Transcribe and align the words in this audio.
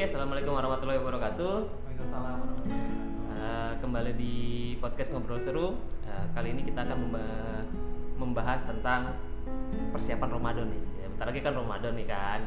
Oke, 0.00 0.08
assalamualaikum 0.16 0.56
warahmatullahi 0.56 0.96
wabarakatuh. 0.96 1.56
Waalaikumsalam 1.60 2.24
warahmatullahi 2.40 2.72
wabarakatuh. 2.72 3.36
Eh, 3.36 3.72
kembali 3.84 4.12
di 4.16 4.34
podcast 4.80 5.12
ngobrol 5.12 5.44
seru. 5.44 5.76
Eh, 6.08 6.24
kali 6.32 6.56
ini 6.56 6.64
kita 6.64 6.88
akan 6.88 7.04
memba- 7.04 7.68
membahas 8.16 8.64
tentang 8.64 9.12
persiapan 9.92 10.40
Ramadan 10.40 10.72
nih. 10.72 10.82
Ya, 11.04 11.06
bentar 11.12 11.26
lagi 11.28 11.40
kan 11.44 11.52
Ramadan 11.52 11.92
nih 12.00 12.08
kan. 12.08 12.40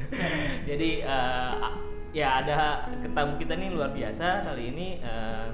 Jadi 0.72 0.90
a- 1.04 1.76
ya 2.16 2.40
ada 2.40 2.88
ketamu 3.04 3.36
kita 3.36 3.52
nih 3.52 3.68
luar 3.68 3.92
biasa 3.92 4.48
kali 4.48 4.72
ini 4.72 5.04
eh, 5.04 5.48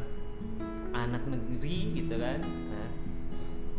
anak 0.95 1.27
negeri 1.27 1.99
gitu 1.99 2.15
kan. 2.15 2.47
Nah, 2.47 2.89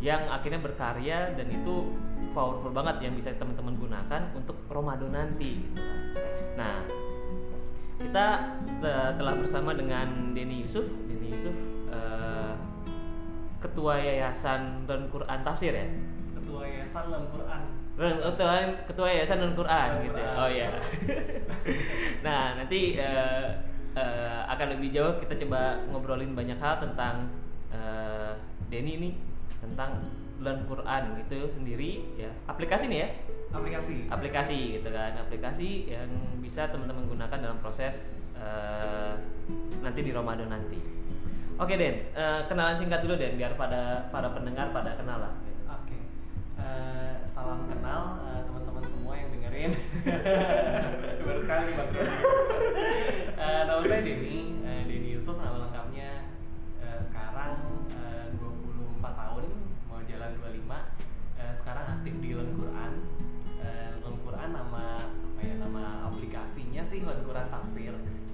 yang 0.04 0.28
akhirnya 0.28 0.60
berkarya 0.60 1.32
dan 1.32 1.48
itu 1.48 1.88
powerful 2.36 2.68
banget 2.68 3.08
yang 3.08 3.16
bisa 3.16 3.32
teman-teman 3.32 3.80
gunakan 3.80 4.28
untuk 4.36 4.60
Ramadan 4.68 5.08
nanti 5.08 5.64
gitu 5.64 5.80
kan. 5.80 6.00
Nah, 6.60 7.05
kita 7.96 8.26
te- 8.80 9.12
telah 9.16 9.34
bersama 9.36 9.72
dengan 9.72 10.36
Denny 10.36 10.64
Yusuf. 10.64 10.84
Denny 11.08 11.32
Yusuf 11.32 11.56
eh, 11.90 12.52
ketua 13.60 13.96
Yayasan 13.98 14.84
dan 14.84 15.08
Quran 15.08 15.38
Tafsir 15.42 15.72
ya. 15.72 15.86
Ketua 16.36 16.62
Yayasan 16.68 17.04
Lan 17.08 17.24
Quran. 17.32 17.62
Dan 17.96 18.14
ketua, 18.20 18.54
ketua 18.84 19.08
Yayasan 19.08 19.38
dan 19.40 19.52
Quran 19.56 19.88
gitu. 20.04 20.18
ya. 20.20 20.28
Quran. 20.28 20.36
Oh 20.44 20.48
iya. 20.52 20.68
nah, 22.26 22.42
nanti 22.60 22.80
eh, 23.00 23.46
eh, 23.96 24.40
akan 24.52 24.66
lebih 24.76 24.92
jauh 24.92 25.16
kita 25.16 25.34
coba 25.46 25.80
ngobrolin 25.88 26.36
banyak 26.36 26.60
hal 26.60 26.84
tentang 26.84 27.32
eh, 27.72 28.32
Denny 28.68 29.00
nih 29.00 29.14
tentang 29.56 30.04
Learn 30.36 30.64
Quran 30.64 31.16
itu 31.18 31.38
sendiri 31.48 31.90
ya. 32.14 32.28
Aplikasi 32.44 32.86
nih 32.86 32.98
ya 32.98 33.08
Aplikasi. 33.48 33.96
aplikasi 34.06 34.56
gitu 34.76 34.88
kan 34.90 35.16
aplikasi 35.16 35.88
yang 35.88 36.10
bisa 36.38 36.68
teman-teman 36.68 37.08
gunakan 37.08 37.38
dalam 37.40 37.56
proses 37.58 38.12
eh, 38.36 39.14
nanti 39.80 40.00
di 40.00 40.12
Ramadan 40.12 40.50
nanti 40.50 40.76
oke 41.56 41.72
Den 41.72 42.12
eh, 42.12 42.40
kenalan 42.46 42.76
singkat 42.76 43.00
dulu 43.00 43.16
Den 43.16 43.34
biar 43.34 43.56
pada 43.56 44.12
para 44.12 44.28
pendengar 44.30 44.70
pada 44.70 44.92
kenal 44.94 45.18
lah 45.20 45.32
Oke. 45.72 45.96
Eh, 46.60 47.14
salam 47.26 47.64
kenal 47.64 48.02
eh, 48.22 48.40
teman-teman 48.44 48.82
semua 48.82 49.12
yang 49.14 49.28
dengerin. 49.30 49.72
Baru 51.24 51.40
sekali 51.42 51.62
nih 51.64 51.74
Bang. 51.74 51.90
Eh, 53.36 53.62
nama 53.68 53.84
saya 53.84 54.00
Denny 54.00 54.45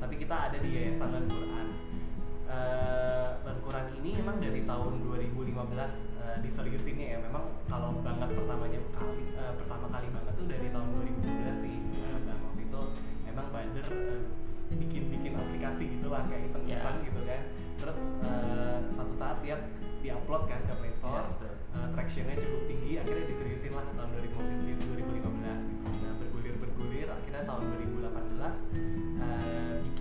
tapi 0.02 0.14
kita 0.18 0.34
ada 0.50 0.58
di 0.58 0.68
Yayasan 0.68 1.08
Len 1.08 1.26
Quran. 1.26 1.66
Len 3.42 3.58
Quran 3.58 3.86
ini 3.98 4.10
emang 4.18 4.36
dari 4.38 4.62
tahun 4.62 4.92
2015 5.02 5.56
eh, 6.20 6.36
diseriusinnya 6.42 7.06
ya 7.08 7.18
memang 7.22 7.44
kalau 7.66 7.96
banget 7.98 8.28
pertamanya 8.34 8.78
kali 8.92 9.24
eh, 9.24 9.52
pertama 9.56 9.86
kali 9.88 10.06
banget 10.10 10.34
tuh 10.36 10.46
dari 10.46 10.68
tahun 10.68 10.88
2012 11.22 11.64
sih 11.64 11.76
dan 12.22 12.38
waktu 12.38 12.60
itu 12.62 12.82
emang 13.26 13.46
bader 13.50 13.86
eh, 13.88 14.20
bikin-bikin 14.72 15.32
aplikasi 15.34 15.84
gitu 15.96 16.06
lah 16.06 16.22
kayak 16.28 16.44
iseng-iseng 16.46 16.96
Ya. 16.98 17.06
gitu 17.08 17.20
kan 17.24 17.42
terus 17.80 17.98
eh, 18.22 18.78
satu 18.92 19.12
saat 19.16 19.36
dia 19.40 19.56
diupload 20.02 20.42
kan 20.46 20.60
ke 20.62 20.72
Play 20.76 20.92
Store 20.94 21.18
Ya, 21.18 21.30
betul. 21.34 21.52
eh, 21.72 21.88
tractionnya 21.96 22.34
cukup 22.36 22.62
tinggi 22.68 22.92
akhirnya 23.00 23.24
diseriusin 23.26 23.72
lah 23.72 23.86
tahun 23.90 24.10
2015 24.12 24.76
2015 24.86 25.72
gitu 25.72 25.82
nah 25.82 26.12
bergulir 26.20 26.54
bergulir 26.60 27.08
akhirnya 27.08 27.42
tahun 27.42 27.62
2018 27.80 28.06
eh, 28.06 29.11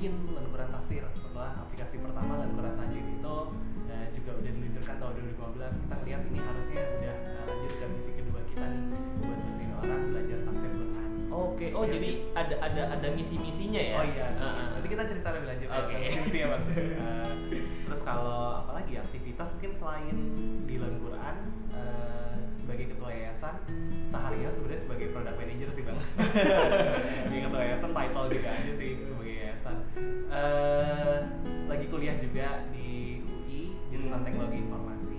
bikin 0.02 0.34
lemburan 0.34 0.66
tafsir 0.74 1.06
setelah 1.14 1.62
aplikasi 1.62 2.02
pertama 2.02 2.42
lemburan 2.42 2.74
tajwid 2.74 3.06
itu 3.06 3.38
eh, 3.86 4.10
juga 4.18 4.34
udah 4.34 4.50
diluncurkan 4.50 4.96
tahun 4.98 5.14
2015 5.62 5.78
kita 5.78 5.96
lihat 6.10 6.22
ini 6.26 6.40
harusnya 6.42 6.82
udah 6.82 7.16
eh, 7.22 7.44
lanjut 7.46 7.74
ke 7.78 7.86
misi 7.86 8.12
kedua 8.18 8.42
kita 8.50 8.66
nih 8.66 8.82
buat 9.22 9.38
bantuin 9.46 9.72
orang 9.78 10.02
belajar 10.10 10.38
tafsir 10.42 10.70
Quran 10.74 11.10
oke 11.30 11.66
oh 11.78 11.84
Jadi- 11.86 11.94
jadi 11.94 12.10
ada 12.34 12.56
ada 12.66 12.84
ada 12.98 13.08
misi-misinya 13.14 13.78
ya 13.78 13.96
Oh 14.02 14.06
iya, 14.10 14.26
Heeh. 14.34 14.66
nanti 14.74 14.88
kita 14.90 15.04
cerita 15.06 15.28
lebih 15.38 15.48
lanjut 15.54 15.68
ya, 15.70 15.78
Oke. 15.78 15.94
tentang 15.94 16.24
misi 16.26 16.38
ya 16.42 16.48
bang. 16.50 16.64
Eh, 16.82 17.34
terus 17.86 18.02
kalau 18.02 18.42
apalagi 18.66 18.94
aktivitas 18.98 19.48
mungkin 19.54 19.72
selain 19.78 20.16
di 20.66 20.76
Quran 20.82 21.36
eh, 21.78 22.36
sebagai 22.58 22.86
ketua 22.98 23.10
yayasan, 23.14 23.54
seharinya 24.10 24.50
sebenarnya 24.50 24.82
sebagai 24.82 25.08
product 25.14 25.38
manager 25.38 25.70
sih 25.78 25.84
bang. 25.86 25.98
Sebagai 27.22 27.42
ketua 27.46 27.62
yayasan 27.62 27.92
title 27.94 28.26
juga 28.34 28.50
aja 28.50 28.72
sih 28.74 28.90
Eh, 29.94 31.18
lagi 31.68 31.86
kuliah 31.86 32.16
juga 32.18 32.48
di 32.70 33.20
UI 33.22 33.62
jurusan 33.90 34.18
Hmm. 34.18 34.26
teknologi 34.26 34.58
informasi. 34.60 35.16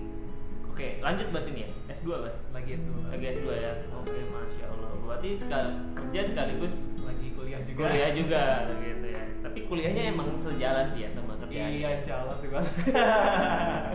oke 0.65 0.87
lanjut 0.99 1.27
berarti 1.29 1.49
nih 1.51 1.61
ya 1.61 1.69
S2 1.93 2.07
kan 2.19 2.33
Lagi 2.51 2.69
S2 2.73 2.89
Bang. 2.91 3.05
lagi 3.07 3.25
S2 3.31 3.47
ya 3.53 3.71
oke 3.93 4.19
masya 4.27 4.65
Allah 4.67 4.89
berarti 4.99 5.29
sekal 5.35 5.63
kerja 5.93 6.19
sekaligus 6.25 6.73
lagi 6.99 7.27
kuliah 7.31 7.61
juga. 7.61 7.79
kuliah 7.85 8.11
juga 8.11 8.43
gitu 8.79 9.07
ya 9.07 9.23
tapi 9.39 9.59
kuliahnya 9.63 10.03
emang 10.09 10.33
sejalan 10.35 10.85
sih 10.89 10.99
ya 10.99 11.09
sama 11.11 11.37
kerjaannya 11.37 11.77
Iya, 11.77 11.89
insya 11.95 12.13
Allah 12.17 12.35
sih 12.35 12.49
bang. 12.49 12.65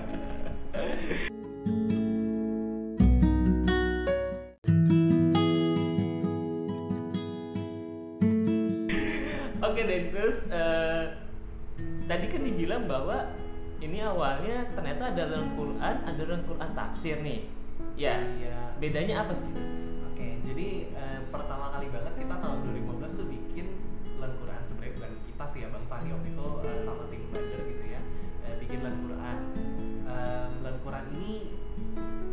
tadi 12.18 12.34
kan 12.34 12.42
dibilang 12.42 12.82
bahwa 12.90 13.30
ini 13.78 14.02
awalnya 14.02 14.66
ternyata 14.74 15.14
ada 15.14 15.22
dalam 15.30 15.54
Quran, 15.54 15.94
ada 16.02 16.18
dalam 16.18 16.42
Quran 16.50 16.70
tafsir 16.74 17.22
nih. 17.22 17.46
Ya, 17.94 18.18
Iya. 18.18 18.74
bedanya 18.82 19.22
apa 19.22 19.38
sih? 19.38 19.54
Oke, 20.10 20.42
jadi 20.42 20.90
eh, 20.98 21.18
pertama 21.30 21.70
kali 21.78 21.86
banget 21.94 22.18
kita 22.18 22.34
tahun 22.42 22.58
2015 22.74 23.14
tuh 23.14 23.26
bikin 23.30 23.70
Learn 24.18 24.34
Quran 24.42 24.60
sebenarnya 24.66 24.92
bukan 24.98 25.12
kita 25.30 25.44
sih 25.54 25.58
ya 25.62 25.68
Bang 25.70 25.86
Sani 25.86 26.10
waktu 26.10 26.28
itu 26.34 26.46
eh, 26.66 26.78
sama 26.82 27.02
tim 27.06 27.22
Bader 27.30 27.60
gitu 27.70 27.84
ya 27.86 28.00
eh, 28.50 28.54
bikin 28.66 28.78
Learn 28.82 28.98
Quran. 29.06 29.38
Eh, 30.10 30.46
Learn 30.66 30.78
Quran 30.82 31.04
ini 31.14 31.32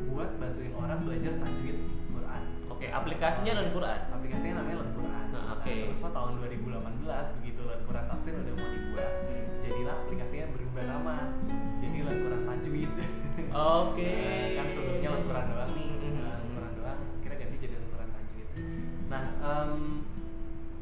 buat 0.10 0.30
bantuin 0.42 0.74
orang 0.74 0.98
belajar 1.06 1.34
tajwid 1.46 1.78
Quran. 2.10 2.42
Oke, 2.74 2.86
aplikasinya 2.90 3.52
dalam 3.54 3.70
Quran. 3.70 4.00
Aplikasinya 4.10 4.54
namanya 4.66 4.78
Learn 4.82 4.94
Quran. 4.98 5.25
Nah, 5.66 5.74
oke. 5.74 5.82
terus 5.84 6.00
lah 6.00 6.12
tahun 6.14 6.32
2018 6.40 7.36
begitu 7.36 7.60
Learn 7.60 7.82
Quran 7.84 8.06
Tafsir 8.06 8.34
udah 8.36 8.54
mau 8.54 8.70
dibuat, 8.70 9.12
Hmm. 9.26 9.46
jadilah 9.60 9.96
aplikasinya 10.00 10.48
berubah 10.54 10.84
nama. 10.86 11.16
Jadi 11.80 11.98
Learn 12.00 12.20
Quran 12.22 12.42
Tajwid. 12.46 12.92
Oke. 13.50 14.06
Eh, 14.06 14.48
kan 14.58 14.66
sebelumnya 14.70 15.10
Al-Quran 15.12 15.46
doang 15.48 15.72
nih 15.74 15.90
eh, 15.98 16.38
Al-Quran 16.38 16.72
doang 16.76 17.00
kira 17.20 17.36
ganti 17.36 17.56
jadi 17.58 17.76
Al-Quran 17.76 18.10
tajwid 18.10 18.48
nah 19.06 19.24
em, 19.38 19.74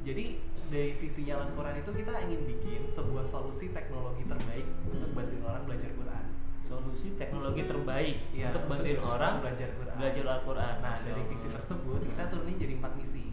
jadi 0.01 0.25
dari 0.67 0.91
visinya 0.95 1.33
Al-Quran 1.39 1.75
itu 1.77 1.91
kita 1.93 2.13
ingin 2.21 2.41
bikin 2.45 2.81
sebuah 2.87 3.25
solusi 3.25 3.69
teknologi 3.69 4.23
terbaik 4.23 4.63
untuk 4.85 5.09
bantuin 5.11 5.43
orang 5.43 5.63
belajar 5.63 5.91
Quran 5.91 6.25
Solusi 6.63 7.13
teknologi 7.13 7.61
terbaik 7.61 8.17
Iya, 8.31 8.49
untuk 8.49 8.63
bantuin 8.67 8.95
untuk 8.95 9.11
orang 9.11 9.33
belajar 9.39 9.69
Quran. 9.73 9.95
Belajar 9.95 10.23
Al-Quran. 10.29 10.75
nah 10.79 10.95
dari 10.99 11.21
visi 11.25 11.47
tersebut 11.47 11.99
kita 12.03 12.23
turunin 12.27 12.55
jadi 12.55 12.73
empat 12.75 12.93
misi 12.95 13.25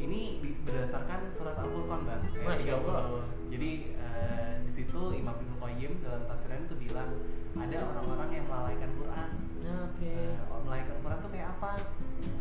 ini 0.00 0.20
berdasarkan 0.64 1.28
surat 1.30 1.56
Al-Furqan 1.60 2.08
bang 2.08 2.22
Kayak 2.24 2.46
Masya 2.46 2.74
30. 2.80 2.88
Allah. 2.88 3.24
jadi 3.52 3.70
eh, 3.94 4.52
di 4.64 4.70
situ 4.72 5.00
Imam 5.12 5.36
Ibnu 5.36 5.56
Qayyim 5.60 5.92
dalam 6.00 6.22
tafsirannya 6.24 6.66
itu 6.66 6.76
bilang 6.88 7.10
ada 7.58 7.78
orang-orang 7.82 8.30
yang 8.32 8.46
melalaikan 8.48 8.90
Quran 8.96 9.30
Oke. 9.70 10.08
Eh, 10.08 10.34
melalaikan 10.64 10.96
Quran 11.04 11.18
tuh 11.20 11.30
kayak 11.30 11.48
apa? 11.58 11.72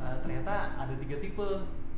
Eh, 0.01 0.15
ternyata 0.23 0.53
ada 0.79 0.93
tiga 0.97 1.17
tipe 1.19 1.49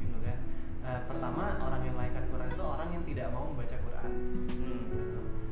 gitu 0.01 0.18
kan. 0.19 0.38
Eh, 0.81 1.00
pertama 1.06 1.56
orang 1.62 1.81
yang 1.86 1.94
melalaikan 1.95 2.25
Quran 2.27 2.50
itu 2.50 2.63
orang 2.66 2.89
yang 2.89 3.04
tidak 3.06 3.27
mau 3.31 3.45
membaca 3.48 3.75
Quran. 3.77 4.10
Hmm. 4.50 4.81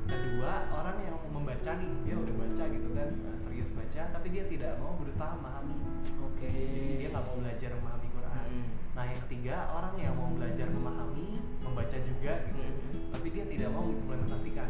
Kedua 0.10 0.54
orang 0.74 0.98
yang 1.06 1.16
membaca 1.30 1.72
nih 1.78 1.92
dia 2.02 2.16
udah 2.18 2.34
baca 2.34 2.64
gitu 2.66 2.90
kan 2.98 3.10
serius 3.38 3.70
baca 3.78 4.02
tapi 4.10 4.28
dia 4.34 4.44
tidak 4.50 4.74
mau 4.82 4.98
berusaha 4.98 5.38
memahami. 5.38 5.78
Oke. 6.26 6.50
Jadi 6.50 6.94
dia 6.98 7.10
nggak 7.14 7.24
mau 7.30 7.36
belajar 7.38 7.70
memahami 7.78 8.08
Quran. 8.10 8.48
Hmm. 8.50 8.68
Nah 9.00 9.08
yang 9.08 9.22
ketiga 9.32 9.56
orang 9.72 9.96
yang 9.96 10.12
mau 10.12 10.28
belajar 10.36 10.68
memahami 10.68 11.40
membaca 11.64 11.98
juga 12.04 12.34
gitu 12.52 12.60
Hmm. 12.60 13.16
tapi 13.16 13.32
dia 13.32 13.48
tidak 13.48 13.72
mau 13.72 13.88
mengimplementasikan 13.88 14.68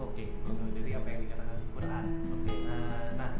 Oke. 0.00 0.24
gitu, 0.32 0.52
dari 0.72 0.96
apa 0.96 1.04
yang 1.04 1.20
dikatakan 1.28 1.56
di 1.60 1.68
Quran. 1.76 2.04
Oke. 2.32 2.54
Nah, 2.64 3.04
nah, 3.20 3.30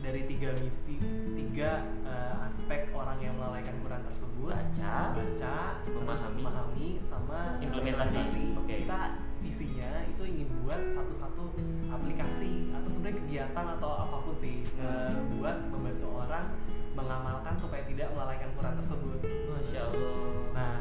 dari 0.00 0.20
tiga 0.24 0.56
misi, 0.56 0.96
tiga 1.36 1.84
eh, 2.08 2.34
aspek 2.48 2.88
orang 2.96 3.20
yang 3.20 3.36
melalaikan 3.36 3.76
Quran 3.84 4.02
tersebut, 4.08 4.56
Baca, 4.56 4.96
baca, 5.12 5.56
memahami, 5.84 6.40
memahami, 6.40 6.88
sama 7.04 7.60
implementasi. 7.60 8.56
Oke. 8.56 8.74
Kita 8.88 9.00
visinya 9.46 9.90
itu 10.04 10.22
ingin 10.22 10.48
buat 10.60 10.80
satu-satu 10.92 11.44
aplikasi 11.88 12.70
atau 12.70 12.88
sebenarnya 12.90 13.16
kegiatan 13.22 13.66
atau 13.78 13.90
apa 13.96 14.16
pun 14.20 14.34
sih 14.36 14.66
Hmm. 14.76 14.82
eh, 14.82 15.12
buat 15.34 15.56
membantu 15.70 16.08
orang 16.18 16.46
mengamalkan 16.92 17.54
supaya 17.54 17.84
tidak 17.84 18.08
melalaikan 18.10 18.48
Quran 18.52 18.74
tersebut. 18.74 19.18
Masya 19.46 19.80
Allah. 19.84 20.12
Nah, 20.52 20.76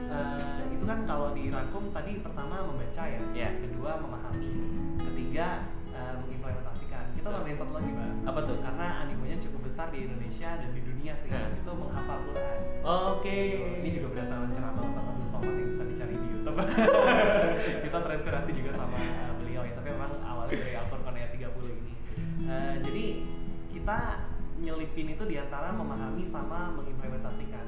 eh, 0.00 0.72
itu 0.72 0.84
kan 0.84 0.98
kalau 1.04 1.32
dirangkum 1.32 1.92
tadi 1.92 2.18
pertama 2.18 2.64
membaca 2.64 3.02
ya, 3.04 3.20
Iya. 3.30 3.50
kedua 3.60 4.00
memahami, 4.00 4.48
ketiga 4.98 5.68
eh, 5.90 6.14
mengimplementasikan. 6.18 7.04
Kita 7.12 7.28
tambahin 7.28 7.56
satu 7.56 7.72
lagi 7.74 7.90
bang. 7.90 8.14
Apa 8.24 8.40
tuh? 8.44 8.56
Karena 8.58 8.86
animonya 9.02 9.36
cukup 9.38 9.60
besar 9.66 9.90
di 9.90 10.04
Indonesia 10.04 10.56
dan 10.56 10.70
di 10.72 10.80
dunia 10.80 11.12
sih. 11.18 11.28
Hmm. 11.28 11.52
Itu 11.52 11.70
menghafal 11.70 12.18
Quran. 12.24 12.58
Oke. 12.86 13.38
Ini 13.84 13.88
juga 13.92 14.06
berdasarkan 14.14 14.50
ceramah 14.50 14.82
Ustaz 14.82 15.04
Abdul 15.04 15.28
Somad 15.28 15.52
yang 15.52 15.68
bisa 15.68 15.84
dicari 15.84 16.14
di 16.16 16.26
YouTube. 16.32 16.56
terinspirasi 18.28 18.50
juga 18.52 18.70
sama 18.76 18.96
uh, 19.00 19.32
beliau 19.40 19.62
ya, 19.64 19.72
tapi 19.72 19.88
memang 19.88 20.12
awalnya 20.20 20.52
dari 20.60 20.74
Al-Furqan 20.76 21.14
ayat 21.16 21.30
30 21.32 21.48
ini. 21.80 21.92
Uh, 22.44 22.74
jadi 22.84 23.04
kita 23.72 23.98
nyelipin 24.58 25.08
itu 25.14 25.24
di 25.24 25.36
antara 25.38 25.70
memahami 25.72 26.24
sama 26.26 26.74
mengimplementasikan 26.76 27.66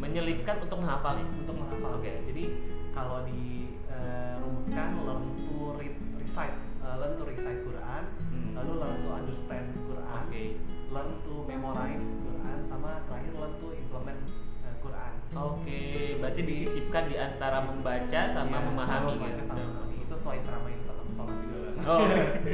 Menyelipkan 0.00 0.64
untuk 0.64 0.80
menghafal 0.80 1.20
ya. 1.20 1.28
untuk 1.28 1.54
menghafal. 1.54 2.00
Oke. 2.00 2.08
Jadi 2.24 2.44
kalau 2.90 3.20
dirumuskan 3.22 4.88
learn 5.04 5.24
to 5.36 5.76
read, 5.76 5.92
recite, 6.16 6.56
uh, 6.80 6.96
learn 6.96 7.14
to 7.14 7.24
recite 7.28 7.60
Quran, 7.60 8.02
Hmm. 8.32 8.56
lalu 8.56 8.72
learn 8.80 8.96
to 8.96 9.10
understand 9.12 9.66
Quran, 9.76 10.22
Oke. 10.24 10.44
learn 10.88 11.10
to 11.20 11.34
memorize 11.44 12.06
Quran, 12.16 12.58
sama 12.64 13.04
terakhir 13.04 13.32
learn 13.36 13.54
to 13.60 13.68
implement 13.76 14.20
uh, 14.64 14.74
Quran. 14.80 15.12
Oke, 15.36 15.80
berarti 16.16 16.40
disisipkan 16.42 17.04
di 17.04 17.14
antara 17.14 17.60
membaca 17.60 18.20
sama 18.26 18.56
Iya, 18.56 18.66
memahami 18.66 19.04
sama 19.04 19.20
membaca 19.20 19.36
gitu. 19.36 19.44
sama 19.44 19.60
memahami. 19.60 19.89
Itu 20.10 20.18
sesuai 20.18 20.42
ceramah 20.42 20.66
yang 20.74 20.82
Ustaz 20.82 20.98
Abdul 20.98 21.14
Somad 21.14 21.36
juga. 21.38 21.58
Oh. 21.86 22.02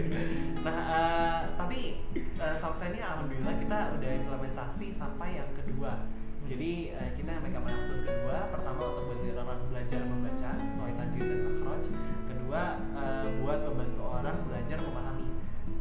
nah, 0.68 0.78
eh, 0.92 1.38
tapi 1.56 1.80
eh, 2.12 2.56
sampai 2.60 2.86
ini 2.92 3.00
alhamdulillah 3.00 3.54
kita 3.64 3.78
udah 3.96 4.10
implementasi 4.12 4.86
sampai 4.92 5.40
yang 5.40 5.50
kedua. 5.56 6.04
Jadi 6.44 6.92
eh, 6.92 7.10
kita 7.16 7.32
yang 7.32 7.40
megang 7.48 7.64
milestone 7.64 8.04
kedua, 8.04 8.52
pertama 8.52 8.80
untuk 8.92 9.04
bantu 9.08 9.24
orang 9.40 9.60
belajar 9.72 10.00
membaca 10.04 10.50
sesuai 10.60 10.92
tajwid 11.00 11.24
dan 11.24 11.40
makhraj. 11.48 11.84
Kedua 12.28 12.62
eh, 12.92 13.26
buat 13.40 13.60
membantu 13.72 14.04
orang 14.04 14.36
belajar 14.44 14.78
memahami. 14.84 15.28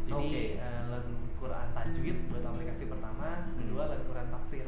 Jadi 0.08 0.30
Oke. 0.32 0.44
eh, 0.56 0.82
learn 0.88 1.08
Quran 1.36 1.68
tajwid 1.76 2.18
buat 2.32 2.44
aplikasi 2.56 2.84
pertama, 2.88 3.52
kedua 3.52 3.84
learn 3.92 4.04
Quran 4.08 4.28
tafsir. 4.32 4.66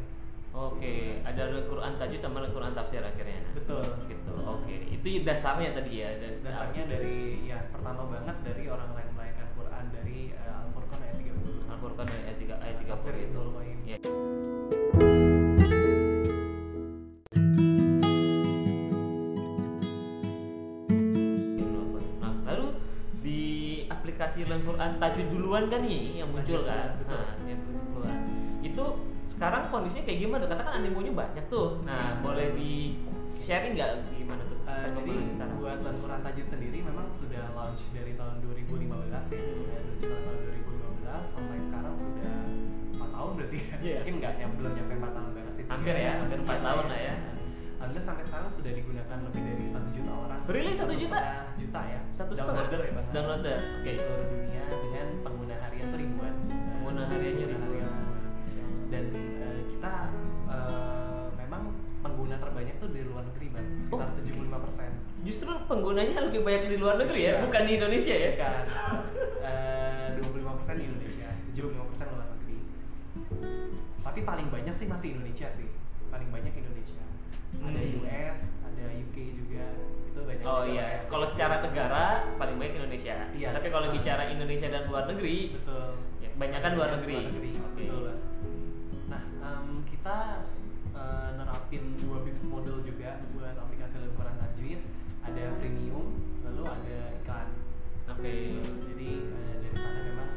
Oke, 0.57 1.21
ada 1.21 1.53
Al-Quran 1.53 2.01
tajwid 2.01 2.17
sama 2.17 2.41
Al-Quran 2.41 2.73
tafsir 2.73 2.97
akhirnya. 3.05 3.45
Betul. 3.53 3.85
Gitu. 4.09 4.33
Oke, 4.41 4.89
itu 4.89 5.21
dasarnya 5.21 5.69
tadi 5.77 6.01
ya. 6.01 6.17
Dan 6.17 6.41
Dasarnya 6.41 6.97
dari 6.97 7.45
ya 7.45 7.69
pertama 7.69 8.09
banget 8.09 8.41
dari 8.41 8.65
orang 8.65 8.89
lain 8.97 9.09
melayakan 9.13 9.47
Quran 9.53 9.85
dari 9.93 10.33
eh, 10.33 10.61
Al-Furqan 10.65 10.97
ayat 11.05 11.17
30. 11.21 11.69
Al-Quran 11.69 12.07
ayat 12.09 12.37
3 12.41 12.57
ayat 12.57 12.77
30 12.81 12.89
Tafsir 12.89 13.15
itu. 13.21 13.43
Ya. 13.85 13.97
Nah, 22.17 22.33
lalu 22.49 22.67
di 23.21 23.41
aplikasi 23.93 24.41
Al-Quran 24.49 24.91
tajwid 24.97 25.27
duluan 25.29 25.69
kan 25.69 25.85
nih 25.85 26.25
yang 26.25 26.33
muncul 26.33 26.65
kan? 26.65 26.97
Nah, 27.05 27.37
yang 27.45 27.61
duluan. 27.61 28.25
Itu 28.65 29.16
sekarang 29.27 29.61
kondisinya 29.69 30.03
kayak 30.07 30.19
gimana? 30.23 30.43
Katakan 30.47 30.73
animonya 30.81 31.11
banyak 31.13 31.45
tuh. 31.51 31.83
Nah, 31.83 32.19
boleh 32.23 32.55
di 32.55 33.01
sharing 33.43 33.75
nggak 33.75 33.91
gimana 34.11 34.43
tuh? 34.47 34.57
Eh, 34.67 34.87
jadi 34.91 35.13
sekarang? 35.35 35.55
buat 35.57 35.79
Quran 35.83 36.19
Tajwid 36.23 36.47
sendiri 36.47 36.77
memang 36.83 37.07
sudah 37.15 37.43
launch 37.55 37.83
dari 37.95 38.13
tahun 38.15 38.39
2015 38.43 38.87
ya, 39.31 39.39
ya 39.39 39.79
dari 39.83 39.99
tahun 40.03 40.37
2015 40.47 41.33
sampai 41.33 41.57
sekarang 41.63 41.93
sudah 41.95 42.35
4 42.97 43.15
tahun 43.15 43.31
berarti 43.39 43.57
ya. 43.57 43.75
Iya. 43.79 43.99
Mungkin 44.03 44.15
nggak 44.19 44.33
nyam, 44.39 44.51
belum 44.59 44.71
nyampe 44.75 44.93
4 44.99 45.15
tahun 45.15 45.29
banget 45.35 45.53
sih. 45.55 45.63
Hampir 45.67 45.95
ya, 45.95 46.11
hampir 46.19 46.37
empat 46.43 46.59
tahun 46.59 46.85
lah 46.91 46.99
ya. 46.99 47.15
Alhamdulillah 47.77 48.07
sampai 48.09 48.23
sekarang 48.25 48.49
sudah 48.49 48.71
digunakan 48.73 49.17
lebih 49.21 49.41
dari 49.45 49.65
satu 49.69 49.89
juta 49.93 50.11
orang. 50.11 50.39
Really? 50.49 50.73
Satu 50.73 50.93
juta? 50.97 51.19
juta 51.61 51.81
ya. 51.85 51.99
Satu 52.17 52.31
setengah? 52.33 52.53
Downloader 52.57 52.79
ya 52.81 52.91
bang. 52.97 53.05
Downloader, 53.13 53.59
oke. 53.61 53.91
Di 53.93 53.99
seluruh 54.01 54.27
dunia 54.33 54.63
dengan 54.65 55.07
pengguna 55.21 55.55
harian 55.61 55.85
tuh 55.93 55.99
ribuan. 56.01 56.33
Pengguna 56.49 57.01
hariannya 57.05 57.45
ribuan. 57.53 57.66
Dan 58.87 59.05
eh, 59.11 59.61
kita 59.67 59.93
eh, 60.47 61.25
memang 61.37 61.61
pengguna 61.99 62.35
terbanyak 62.37 62.75
tuh 62.77 62.89
di 62.89 63.01
luar 63.03 63.23
negeri 63.25 63.47
bang. 63.49 63.67
Sekitar 63.83 64.07
Oh. 64.07 64.15
75 64.17 64.57
persen. 64.61 64.91
Justru 65.19 65.49
penggunanya 65.65 66.17
lebih 66.23 66.41
banyak 66.41 66.63
di 66.67 66.77
luar 66.77 66.95
negeri 66.97 67.19
ya, 67.21 67.33
Iya. 67.33 67.43
bukan 67.43 67.61
di 67.63 67.73
Indonesia 67.73 68.15
ya? 68.15 68.29
Bukan. 68.33 68.63
Eh, 69.41 70.07
25 70.15 70.53
persen 70.55 70.75
di 70.77 70.85
Indonesia, 70.85 71.27
75 71.49 71.83
persen 71.85 72.05
luar 72.09 72.27
negeri. 72.29 72.57
Tapi 73.99 74.19
paling 74.23 74.47
banyak 74.47 74.73
sih 74.73 74.87
masih 74.87 75.07
Indonesia 75.13 75.47
sih. 75.51 75.67
Paling 76.07 76.29
banyak 76.29 76.53
Indonesia. 76.53 77.03
Ada 77.57 77.79
Hmm. 77.79 77.97
US, 77.97 78.39
ada 78.61 78.83
UK 78.93 79.15
juga. 79.35 79.65
Itu 80.05 80.19
banyak. 80.21 80.43
Oh 80.43 80.63
iya, 80.63 80.87
kalau 81.05 81.25
secara 81.25 81.59
negara 81.59 82.05
paling 82.35 82.55
banyak 82.55 82.75
Indonesia. 82.77 83.15
Iya. 83.33 83.49
Tapi 83.51 83.67
kalau 83.67 83.87
bicara 83.89 84.23
Indonesia 84.27 84.67
dan 84.67 84.87
luar 84.87 85.07
negeri, 85.07 85.55
betul. 85.55 85.91
ya, 86.19 86.29
kebanyakan 86.29 86.71
luar 86.73 86.89
negeri. 86.93 87.15
Luar 87.17 87.27
negeri. 87.29 87.51
Oke. 87.53 87.75
Betul. 87.77 88.01
Bang. 88.05 88.56
Em, 89.47 89.67
kita 89.87 90.43
eh, 90.91 91.29
nerapin 91.33 91.95
dua 91.97 92.19
bisnis 92.21 92.43
model 92.45 92.83
juga 92.83 93.15
buat 93.31 93.55
aplikasi 93.55 93.95
Al-Quran 93.97 94.35
Tajwid. 94.37 94.81
Ada 95.23 95.43
freemium, 95.55 96.07
lalu 96.43 96.63
ada 96.63 96.97
iklan. 97.15 97.47
Oke. 98.07 98.27
Gitu. 98.27 98.71
Jadi 98.87 99.09
eh, 99.23 99.53
dari 99.61 99.75
sana 99.75 99.99
memang 100.03 100.29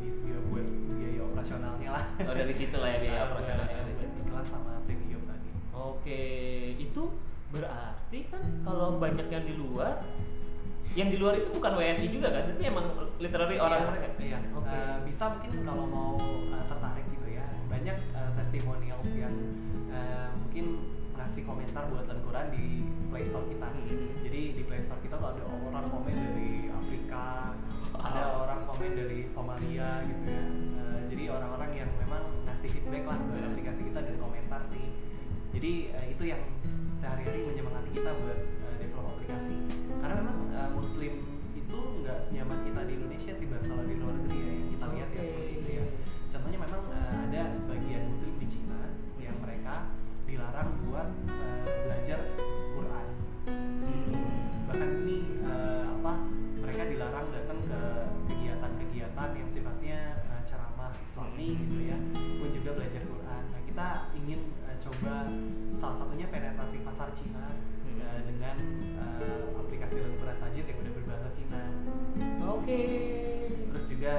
dia 0.00 0.36
buat 0.48 0.66
biaya 0.90 1.20
operasionalnya 1.22 1.88
lah. 1.92 2.04
Oh 2.24 2.34
dari 2.34 2.54
situ 2.54 2.76
lah 2.76 2.88
ya 2.88 2.98
biaya 3.04 3.18
Eh, 3.18 3.26
operasionalnya. 3.26 3.76
buat 3.88 4.10
iklan 4.20 4.44
sama 4.44 4.72
premium 4.84 5.22
tadi. 5.24 5.48
Oke, 5.70 6.22
itu 6.76 7.02
berarti 7.50 8.18
kan 8.28 8.42
kalau 8.62 8.96
banyak 8.96 9.26
yang 9.26 9.44
di 9.44 9.54
luar, 9.54 9.96
yang 10.92 11.08
di 11.08 11.16
luar 11.16 11.34
itu 11.34 11.50
bukan 11.50 11.72
WNI 11.74 12.06
juga 12.08 12.28
kan, 12.30 12.42
tapi 12.48 12.62
emang 12.64 12.86
literally 13.18 13.56
orang 13.56 13.80
Iya, 13.80 13.88
mereka. 13.90 14.08
Iya. 14.18 14.38
Oke. 14.56 14.72
Eh, 14.72 14.96
bisa 15.04 15.24
mungkin 15.30 15.50
kalau 15.62 15.84
mau 15.84 16.10
eh, 16.48 16.64
tertarik 16.64 17.06
gitu 17.06 17.28
ya, 17.28 17.44
banyak 17.68 17.96
testimonials 18.50 19.06
yang 19.14 19.30
eh, 19.94 20.26
mungkin 20.34 20.82
ngasih 21.14 21.46
komentar 21.46 21.86
buat 21.86 22.02
Al-Quran 22.10 22.50
di 22.50 22.82
Play 23.06 23.22
Store 23.30 23.46
kita. 23.46 23.70
Hmm. 23.70 24.10
Jadi 24.26 24.40
di 24.58 24.62
Play 24.66 24.82
Store 24.82 24.98
kita 24.98 25.22
tuh 25.22 25.38
ada 25.38 25.42
orang 25.46 25.86
komen 25.86 26.10
dari 26.18 26.66
Afrika, 26.66 27.54
ada 27.94 28.22
Wow. 28.26 28.42
orang 28.42 28.60
komen 28.66 28.90
dari 28.98 29.30
Somalia 29.30 30.02
gitu 30.02 30.26
ya. 30.26 30.42
Eh, 30.82 31.00
jadi 31.14 31.22
orang-orang 31.30 31.70
yang 31.78 31.90
memang 31.94 32.42
ngasih 32.42 32.74
feedback 32.74 33.06
lah 33.06 33.22
buat 33.22 33.38
Hmm. 33.38 33.50
aplikasi 33.54 33.80
kita 33.86 34.00
dan 34.02 34.16
komentar 34.18 34.62
sih. 34.66 34.86
Jadi 35.54 35.72
eh, 35.94 36.06
itu 36.10 36.22
yang 36.26 36.42
sehari-hari 36.98 37.46
menyemangati 37.46 37.90
kita 37.94 38.10
buat 38.18 38.38
eh, 38.66 38.74
develop 38.82 39.14
aplikasi. 39.14 39.56
Karena 40.02 40.14
memang 40.26 40.38
eh, 40.50 40.70
Muslim 40.74 41.14
itu 41.54 41.78
nggak 42.02 42.18
senyaman 42.26 42.66
kita 42.66 42.80
di 42.82 42.92
Indonesia 42.98 43.32
sih, 43.38 43.46
Bang. 43.46 43.62
Kalau 43.62 43.86
di 43.86 43.94
luar 43.94 44.18
negeri 44.18 44.38
ya 44.42 44.52
yang 44.58 44.68
kita 44.74 44.86
lihat 44.90 45.08
ya 45.14 45.20
Oke. 45.22 45.28
seperti 45.30 45.54
itu 45.54 45.70
ya. 45.70 45.86
Contohnya 46.40 46.56
memang 46.64 46.82
eh, 46.88 47.12
ada 47.28 47.42
sebagian 47.52 48.02
Muslim 48.08 48.34
di 48.40 48.48
Cina 48.48 48.80
yang 49.20 49.36
mereka 49.44 49.92
dilarang 50.24 50.72
buat 50.88 51.08
eh, 51.28 51.60
belajar 51.84 52.18
Quran 52.72 53.06
Hmm. 53.50 54.64
bahkan 54.64 54.88
ini 55.02 55.42
eh, 55.42 55.84
apa 55.84 56.12
mereka 56.56 56.82
dilarang 56.86 57.28
datang 57.28 57.60
ke 57.66 57.80
kegiatan-kegiatan 58.30 59.28
yang 59.34 59.48
sifatnya 59.48 59.98
eh, 60.22 60.42
ceramah 60.44 60.92
Islami 60.94 61.48
gitu 61.58 61.78
ya 61.82 61.98
pun 62.14 62.48
juga 62.52 62.70
belajar 62.72 63.02
Quran 63.02 63.42
nah 63.50 63.60
kita 63.64 63.86
ingin 64.14 64.40
eh, 64.64 64.76
coba 64.78 65.28
salah 65.76 65.96
satunya 65.98 66.26
penetrasi 66.28 66.80
pasar 66.80 67.12
Cina 67.12 67.52
Hmm. 67.80 67.98
eh, 68.00 68.20
dengan 68.22 68.56
eh, 68.96 69.44
aplikasi 69.58 69.98
Al-Quran 69.98 70.36
Tajwid 70.38 70.66
yang 70.68 70.78
udah 70.78 70.92
berbahasa 70.94 71.28
Cina 71.34 71.62
Oke. 72.46 72.82
terus 73.66 73.84
juga 73.88 74.14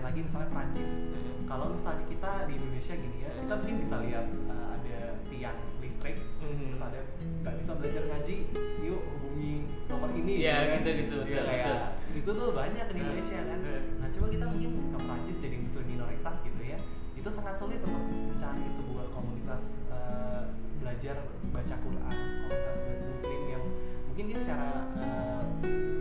lain 0.00 0.08
lagi 0.08 0.20
misalnya 0.24 0.48
Prancis 0.48 0.90
Hmm. 1.12 1.44
kalau 1.44 1.66
misalnya 1.70 2.04
kita 2.08 2.30
di 2.48 2.54
Indonesia 2.56 2.94
gini 2.96 3.18
ya 3.20 3.30
kita 3.36 3.52
mungkin 3.54 3.76
bisa 3.78 3.96
lihat 4.00 4.26
eh, 4.32 4.66
ada 4.72 4.98
tiang 5.28 5.58
listrik 5.78 6.16
Hmm. 6.40 6.56
terus 6.72 6.80
ada 6.80 7.00
nggak 7.42 7.54
bisa 7.54 7.70
belajar 7.76 8.02
ngaji 8.08 8.36
yuk 8.80 9.00
hubungi 9.06 9.52
nomor 9.84 10.08
ini 10.10 10.32
Iya, 10.40 10.56
kan. 10.56 10.72
gitu-gitu, 10.80 11.16
Iya, 11.20 11.36
betul, 11.36 11.44
kayak 11.46 11.68
betul. 11.68 12.16
itu 12.16 12.30
tuh 12.32 12.48
banyak 12.54 12.86
di 12.86 12.92
Hmm. 12.94 13.02
Indonesia 13.04 13.38
kan 13.42 13.58
nah 14.00 14.08
coba 14.08 14.26
kita 14.26 14.44
mungkin 14.48 14.70
ke 14.88 14.98
Prancis 14.98 15.36
jadi 15.38 15.56
muslim 15.58 15.84
minoritas 15.86 16.36
gitu 16.40 16.62
ya 16.64 16.78
itu 17.12 17.28
sangat 17.28 17.54
sulit 17.54 17.80
untuk 17.82 18.04
mencari 18.08 18.64
sebuah 18.70 19.06
komunitas 19.12 19.62
eh, 19.90 20.42
belajar 20.80 21.16
baca 21.46 21.74
Quran 21.76 22.14
komunitas 22.40 22.76
muslim 23.04 23.40
yang 23.50 23.64
mungkin 24.08 24.24
dia 24.26 24.38
secara 24.40 24.68
eh, 24.96 25.42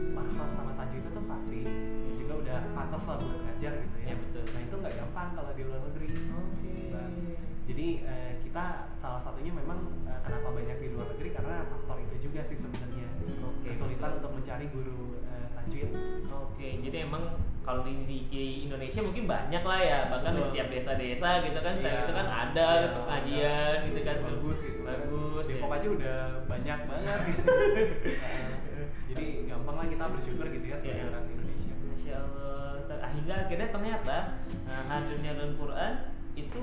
mahras 0.09 0.51
sama 0.53 0.71
tajwid 0.73 1.03
itu 1.03 1.21
fasih 1.21 1.63
juga 1.67 2.08
udah 2.49 2.73
pantas 2.73 3.03
lah 3.05 3.15
buat 3.15 3.39
ngajar 3.39 3.73
gitu 3.77 3.95
ya 3.95 4.05
Iya, 4.05 4.15
betul. 4.17 4.43
nah 4.47 4.59
itu 4.59 4.75
nggak 4.75 4.93
gampang 4.95 5.29
kalau 5.31 5.51
di 5.53 5.63
luar 5.63 5.81
negeri 5.85 6.07
Oke. 6.33 6.73
Bang. 6.89 7.13
Jadi 7.63 7.87
eh, 8.01 8.31
kita 8.41 8.65
salah 8.95 9.21
satunya 9.21 9.53
memang 9.53 9.79
eh, 10.03 10.19
kenapa 10.19 10.47
banyak 10.51 10.77
di 10.79 10.87
luar 10.89 11.07
negeri 11.07 11.29
karena 11.31 11.55
faktor 11.63 11.97
itu 12.01 12.15
juga 12.19 12.41
sih 12.41 12.57
sebenarnya 12.57 13.07
Oke, 13.45 13.67
kesulitan 13.67 14.09
betul. 14.09 14.17
untuk 14.19 14.31
mencari 14.35 14.65
guru 14.67 15.01
eh, 15.21 15.47
tajwid. 15.53 15.89
Oke, 16.27 16.67
jadi 16.81 16.97
emang 17.05 17.23
kalau 17.61 17.85
di, 17.85 17.93
di- 18.03 18.25
di 18.25 18.43
Indonesia 18.65 18.97
mungkin 18.99 19.29
banyak 19.29 19.61
lah 19.61 19.79
ya, 19.79 19.99
bahkan 20.09 20.33
di 20.33 20.41
setiap 20.41 20.67
desa-desa 20.67 21.29
gitu 21.45 21.59
kan, 21.59 21.73
setiap 21.75 21.93
Iya. 21.93 22.01
itu 22.01 22.13
kan 22.15 22.27
ada 22.27 22.65
Iya, 22.65 22.81
gitu, 22.81 22.97
pengajian 22.99 23.77
gitu 23.85 23.99
kan, 24.01 24.17
bagus 24.25 24.57
gitu 24.59 24.79
bagus. 24.81 25.43
Depok 25.45 25.69
ya. 25.69 25.75
aja 25.75 25.87
udah 25.91 26.17
banyak 26.49 26.79
banget 26.83 27.19
gitu. 27.29 27.43
Nah, 28.79 28.87
jadi 29.11 29.25
gampang 29.45 29.75
lah 29.75 29.87
kita 29.87 30.05
bersyukur 30.07 30.45
gitu 30.47 30.65
ya 30.65 30.75
sebagai 30.75 30.97
Iya. 30.97 31.09
orang 31.11 31.23
Indonesia. 31.27 31.48
Masya 32.09 32.25
Allah. 32.25 33.07
Hingga 33.09 33.33
akhirnya 33.45 33.67
ternyata 33.69 34.17
uh, 34.69 34.83
hadirnya 34.89 35.31
Al-Quran 35.37 35.93
itu 36.33 36.61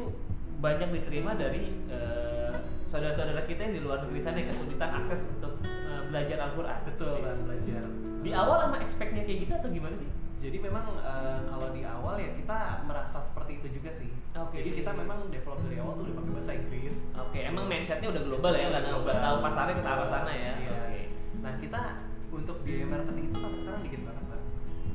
banyak 0.59 0.89
diterima 0.95 1.37
dari 1.39 1.75
uh, 1.91 2.51
saudara-saudara 2.91 3.45
kita 3.47 3.67
yang 3.71 3.75
di 3.79 3.83
luar 3.83 4.03
negeri 4.07 4.21
sana 4.23 4.43
yang 4.43 4.51
kesulitan 4.51 4.91
akses 5.03 5.21
untuk 5.27 5.59
uh, 5.63 6.03
belajar 6.11 6.39
Al-Quran. 6.51 6.79
Betul 6.87 7.15
kan 7.23 7.39
belajar. 7.47 7.83
Di 8.27 8.31
awal 8.35 8.59
sama 8.67 8.77
expect-nya 8.83 9.23
kayak 9.23 9.39
gitu 9.47 9.53
atau 9.55 9.71
gimana 9.71 9.95
sih? 10.03 10.11
Jadi 10.37 10.59
memang 10.63 10.85
eh, 11.01 11.41
kalau 11.49 11.73
di 11.73 11.83
awal 11.83 12.21
ya 12.21 12.31
kita 12.37 12.85
merasa 12.85 13.19
seperti 13.25 13.57
itu 13.63 13.81
juga 13.81 13.91
sih. 13.95 14.11
Oke. 14.35 14.63
Jadi 14.63 14.83
kita 14.83 14.91
memang 14.95 15.31
develop 15.31 15.63
dari 15.63 15.79
awal 15.79 15.95
tuh 15.99 16.11
udah 16.11 16.17
pakai 16.23 16.33
bahasa 16.35 16.53
Inggris. 16.55 16.97
Oke, 17.19 17.39
emang 17.41 17.65
mindsetnya 17.71 18.09
udah 18.11 18.23
global 18.27 18.53
ya 18.55 18.67
karena 18.69 18.91
Global. 18.95 19.07
udah 19.07 19.17
tahu 19.23 19.37
pasarnya 19.47 19.75
ke 19.79 19.83
arah 19.87 20.09
sana 20.11 20.33
ya. 20.35 20.53
Iya. 20.59 20.71
Oke. 20.77 21.03
Nah 21.41 21.53
kita 21.63 21.83
untuk 22.35 22.57
biaya 22.67 22.87
marketing 22.87 23.25
itu 23.31 23.37
sampai 23.41 23.59
sekarang 23.65 23.83
dikit 23.87 24.01
banget 24.07 24.25
bang. 24.27 24.43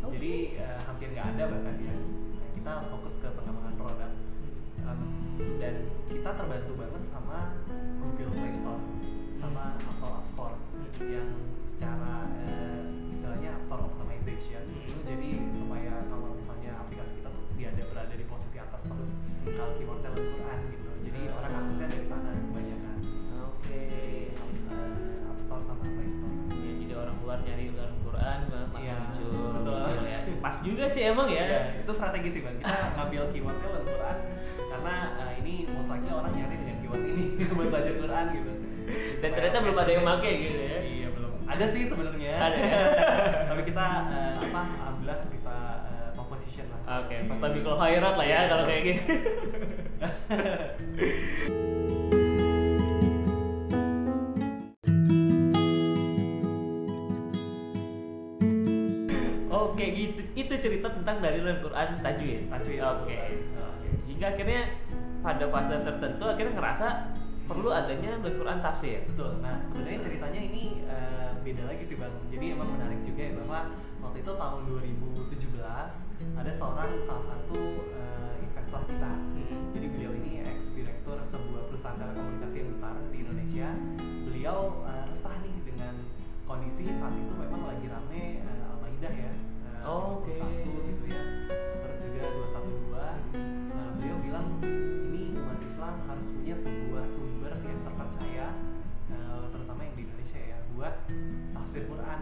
Oke. 0.01 0.13
Jadi 0.15 0.34
eh, 0.55 0.77
hampir 0.81 1.08
nggak 1.12 1.27
ada 1.31 1.43
bahkan 1.48 1.75
ya. 1.77 1.96
Kita 2.51 2.74
fokus 2.88 3.15
ke 3.17 3.27
pengembangan 3.31 3.75
produk. 3.75 4.12
Em, 4.81 5.00
dan 5.58 5.75
kita 6.10 6.29
terbantu 6.34 6.74
banget 6.75 7.03
sama 7.08 7.53
Google 7.98 8.31
Play 8.31 8.53
Store 8.55 8.81
sama 9.38 9.63
Apple 9.77 10.13
App 10.15 10.27
Store 10.27 10.58
yang 11.00 11.29
secara 11.67 12.13
eh, 12.41 12.81
istilahnya 13.10 13.50
App 13.55 13.63
Store 13.63 13.84
optimization 13.86 14.62
Hmm. 14.62 14.86
itu 14.86 15.00
jadi 15.03 15.29
supaya 15.53 15.93
kalau 16.08 16.34
misalnya 16.34 16.72
aplikasi 16.77 17.13
kita 17.17 17.29
tuh 17.29 17.43
dia 17.55 17.67
ada 17.70 17.84
berada 17.88 18.13
di 18.13 18.25
posisi 18.25 18.58
atas 18.58 18.81
terus 18.81 19.12
kalau 19.48 19.74
keywordnya 19.75 20.10
Al-Quran 20.12 20.60
gitu 20.70 20.89
jadi 21.05 21.20
Hmm. 21.22 21.38
orang 21.38 21.53
aksesnya 21.62 21.88
dari 21.88 22.05
sana 22.05 22.29
kebanyakan 22.34 22.98
Oke. 23.43 23.81
Eh, 24.70 25.29
App 25.29 25.39
Store 25.41 25.63
sama 25.63 25.84
Play 25.84 26.10
Store 26.12 26.30
orang 27.01 27.15
luar 27.22 27.39
nyari 27.41 27.65
Al-Quran 27.74 28.39
langsung 28.48 28.81
Iya, 28.81 28.96
muncul, 28.98 29.29
betul. 29.58 29.75
muncul 29.77 30.05
ya. 30.05 30.20
Pas 30.41 30.55
juga 30.62 30.86
sih 30.86 31.01
emang 31.05 31.27
ya. 31.29 31.43
Ya, 31.46 31.62
itu 31.81 31.91
strategi 31.91 32.29
sih 32.31 32.41
bang. 32.41 32.55
Kita 32.62 32.77
ngambil 32.98 33.22
keywordnya 33.29 33.67
Al-Quran 33.77 34.17
karena 34.72 34.96
eh, 35.20 35.31
ini 35.43 35.53
most 35.70 35.89
likely 35.91 36.12
orang 36.12 36.34
nyari 36.34 36.55
dengan 36.58 36.75
keyword 36.81 37.03
ini 37.05 37.24
buat 37.58 37.67
belajar 37.70 37.93
Quran 37.98 38.25
gitu. 38.34 38.51
Dan 39.22 39.29
ternyata 39.31 39.58
belum 39.62 39.77
ada 39.77 39.91
yang 39.93 40.05
pakai 40.08 40.34
gitu 40.38 40.60
ya. 40.60 40.79
Iya 40.81 41.08
belum. 41.13 41.31
Ada 41.46 41.65
sih 41.70 41.84
sebenarnya. 41.86 42.34
Ada 42.41 42.58
ya? 42.58 42.79
Tapi 43.53 43.62
kita 43.70 43.86
eh, 44.10 44.34
apa? 44.50 44.62
Alhamdulillah 44.81 45.17
bisa 45.29 45.53
eh, 45.86 46.10
top 46.17 46.27
position 46.29 46.65
lah. 46.70 46.79
Oke, 47.05 47.15
pas 47.29 47.38
tapi 47.39 47.58
kalau 47.62 47.77
khairat 47.79 48.13
lah 48.17 48.25
ya 48.27 48.39
kalau 48.50 48.63
kayak 48.65 48.81
gitu. 48.89 49.03
Oke, 59.81 59.97
gitu. 59.97 60.21
Itu 60.38 60.53
cerita 60.61 60.88
tentang 60.93 61.17
dari 61.25 61.41
Al-Quran 61.41 61.88
tajwid. 62.05 62.53
Tajwid 62.53 62.77
Oke. 62.77 62.85
Al-Quran. 62.85 63.31
Oke. 63.57 63.89
Hingga 64.05 64.25
akhirnya 64.38 64.61
pada 65.25 65.45
fase 65.50 65.75
tertentu 65.81 66.23
akhirnya 66.29 66.53
ngerasa 66.53 66.88
perlu 67.50 67.69
adanya 67.73 68.11
Al-Quran 68.21 68.57
tafsir. 68.61 69.01
Betul. 69.09 69.41
Nah, 69.41 69.57
sebenarnya 69.65 70.00
ceritanya 70.05 70.41
ini 70.45 70.85
eh, 70.85 71.29
beda 71.41 71.63
lagi 71.65 71.83
sih 71.89 71.97
Bang. 71.97 72.13
Jadi 72.29 72.45
emang 72.53 72.69
menarik 72.77 73.01
juga 73.01 73.21
ya 73.25 73.33
bahwa 73.41 73.59
waktu 74.05 74.17
itu 74.21 74.31
tahun 74.38 74.61
2017 74.69 76.38
ada 76.38 76.51
seorang 76.53 76.91
salah 77.09 77.25
satu 77.25 77.59
eh, 77.97 78.33
investor 78.45 78.81
kita. 78.85 79.11
Hmm. 79.17 79.65
Jadi 79.73 79.85
beliau 79.97 80.11
ini 80.13 80.45
ex 80.45 80.69
direktur 80.77 81.17
sebuah 81.25 81.73
perusahaan 81.73 81.97
telekomunikasi 81.97 82.55
yang 82.61 82.69
besar 82.69 82.93
di 83.09 83.17
Indonesia. 83.25 83.69
Beliau 84.29 84.85
eh, 84.85 85.05
resah 85.09 85.35
nih 85.41 85.57
dengan 85.65 85.93
kondisi 86.45 86.85
saat 87.01 87.17
itu 87.17 87.33
memang 87.33 87.65
lagi 87.65 87.89
rame 87.89 88.45
eh, 88.45 88.69
Al-Maidah 88.69 89.15
ya. 89.17 89.33
Eh, 89.81 89.89
Oh, 89.89 90.21
oke. 90.21 90.29
21 90.38 90.89
gitu 90.93 91.03
ya. 91.09 91.23
Terus 91.81 92.00
juga 92.05 92.23
212. 92.53 93.17
Nah, 93.73 93.89
beliau 93.97 94.17
bilang 94.21 94.47
ini 94.61 95.33
umat 95.41 95.57
Islam 95.65 95.93
harus 96.05 96.29
punya 96.29 96.55
sebuah 96.61 97.05
sumber 97.09 97.53
yang 97.65 97.79
terpercaya 97.81 98.47
eh, 99.09 99.43
terutama 99.50 99.81
yang 99.81 99.95
di 99.97 100.03
Indonesia 100.05 100.39
ya 100.39 100.57
buat 100.77 100.95
tafsir 101.57 101.89
Quran, 101.89 102.19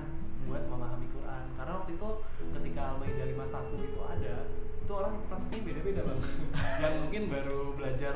buat 0.47 0.63
memahami 0.71 1.07
Quran. 1.11 1.45
Karena 1.59 1.71
waktu 1.83 1.91
itu 1.99 2.09
ketika 2.55 2.81
Al-Maidah 2.95 3.25
51 3.27 3.87
itu 3.91 3.99
ada, 4.07 4.35
itu 4.79 4.91
orang 4.95 5.11
interpretasinya 5.19 5.61
beda-beda 5.67 6.01
bang. 6.07 6.21
yang 6.81 6.93
mungkin 7.03 7.21
baru 7.27 7.59
belajar 7.75 8.13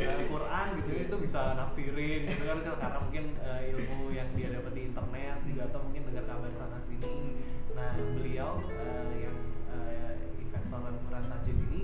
eh, 0.00 0.24
Quran 0.32 0.66
gitu 0.80 0.90
ya, 0.96 1.00
itu 1.12 1.16
bisa 1.20 1.40
nafsirin 1.60 2.20
gitu 2.24 2.42
kan 2.48 2.58
karena 2.64 2.98
mungkin 3.04 3.24
eh, 3.36 3.60
ilmu 3.76 4.16
yang 4.16 4.28
dia 4.32 4.48
dapat 4.48 4.72
di 4.72 4.82
internet 4.88 5.38
juga 5.44 5.62
atau 5.68 5.80
mungkin 5.84 6.02
dengar 6.08 6.24
kabar 6.24 6.50
sana 6.56 6.80
sini. 6.80 7.36
Nah 7.78 7.92
beliau 7.94 8.50
eh, 8.66 9.06
yang 9.22 9.36
eh, 9.70 10.12
investor 10.36 10.80
Al-Quran 10.82 11.24
Tajwid 11.24 11.58
ini 11.70 11.82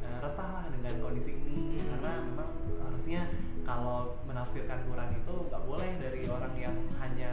eh, 0.00 0.16
resah 0.18 0.48
lah 0.50 0.64
dengan 0.68 0.94
kondisi 0.98 1.32
ini 1.36 1.76
karena 1.78 2.24
memang 2.24 2.48
harusnya 2.80 3.28
kalau 3.62 4.20
menafsirkan 4.24 4.84
Quran 4.84 5.10
itu 5.14 5.34
nggak 5.48 5.62
boleh 5.64 5.90
dari 5.96 6.20
orang 6.26 6.54
yang 6.56 6.76
hanya 6.98 7.32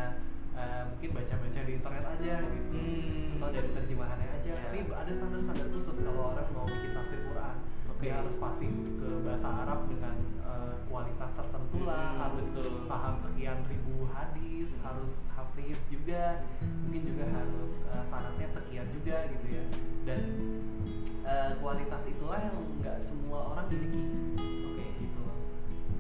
eh, 0.51 0.83
mungkin 0.85 1.09
baca-baca 1.13 1.59
di 1.61 1.71
internet 1.73 2.05
aja 2.05 2.35
gitu 2.43 2.69
Hmm. 2.71 3.39
atau 3.41 3.49
dari 3.51 3.69
terjemahannya 3.73 4.29
aja 4.37 4.51
Ya. 4.51 4.61
tapi 4.69 4.79
ada 4.85 5.11
standar-standar 5.11 5.67
khusus 5.71 5.97
kalau 5.97 6.31
orang 6.31 6.45
mau 6.51 6.61
bikin 6.63 6.91
tafsir 6.93 7.19
Quran. 7.23 7.55
Dia 8.01 8.17
harus 8.17 8.33
fasih 8.41 8.73
ke 8.97 9.09
bahasa 9.21 9.45
Arab 9.45 9.85
dengan 9.85 10.17
eh, 10.41 10.75
kualitas 10.89 11.31
tertentu 11.37 11.85
lah. 11.85 12.17
Hmm, 12.17 12.21
harus 12.25 12.45
betul. 12.49 12.89
paham 12.89 13.15
sekian 13.21 13.61
ribu 13.69 14.09
hadis 14.09 14.73
harus 14.81 15.21
hafiz 15.37 15.77
juga. 15.93 16.41
Mungkin 16.65 17.01
juga 17.05 17.25
harus 17.29 17.71
eh, 17.85 18.05
sanatnya 18.09 18.49
sekian 18.49 18.89
juga 18.89 19.29
gitu 19.29 19.47
ya. 19.53 19.65
Dan 20.09 20.21
eh, 21.21 21.51
kualitas 21.61 22.01
itulah 22.09 22.41
yang 22.41 22.57
nggak 22.81 22.97
semua 23.05 23.53
orang 23.53 23.69
miliki. 23.69 24.03
Oke 24.41 24.85
gitu. 24.97 25.23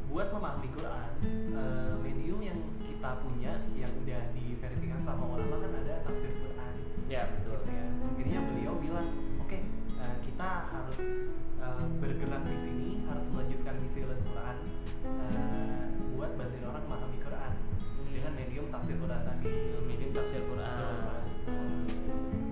Buat 0.09 0.33
memahami 0.33 0.67
Quran 0.73 1.09
eh, 1.53 1.93
medium 2.01 2.41
yang 2.41 2.59
kita 2.81 3.21
punya 3.21 3.61
yang 3.77 3.93
udah 4.01 4.21
diverifikasi 4.33 5.05
sama 5.05 5.37
ulama 5.37 5.55
kan 5.61 5.71
ada 5.85 6.01
tafsir 6.01 6.33
Quran. 6.33 6.73
Ya, 7.05 7.29
betul. 7.29 7.61
gitu 7.61 7.69
ya. 7.69 7.85
Akhirnya 8.09 8.39
beliau 8.49 8.73
bilang 8.81 9.07
oke 9.37 9.59
kita 10.01 10.49
harus 10.73 10.97
bergerak 12.21 12.45
di 12.45 12.53
sini 12.53 12.89
harus 13.09 13.25
melanjutkan 13.33 13.73
misi 13.81 14.05
Al-Quran 14.05 14.57
eh, 15.09 15.85
buat 16.13 16.37
bantuin 16.37 16.69
orang 16.69 16.85
memahami 16.85 17.17
Quran. 17.17 17.51
Dengan 18.13 18.33
medium 18.37 18.65
tafsir 18.69 18.93
Quran 19.01 19.21
tadi. 19.25 19.49
Medium 19.89 20.11
tafsir 20.13 20.41
Quran. 20.45 21.25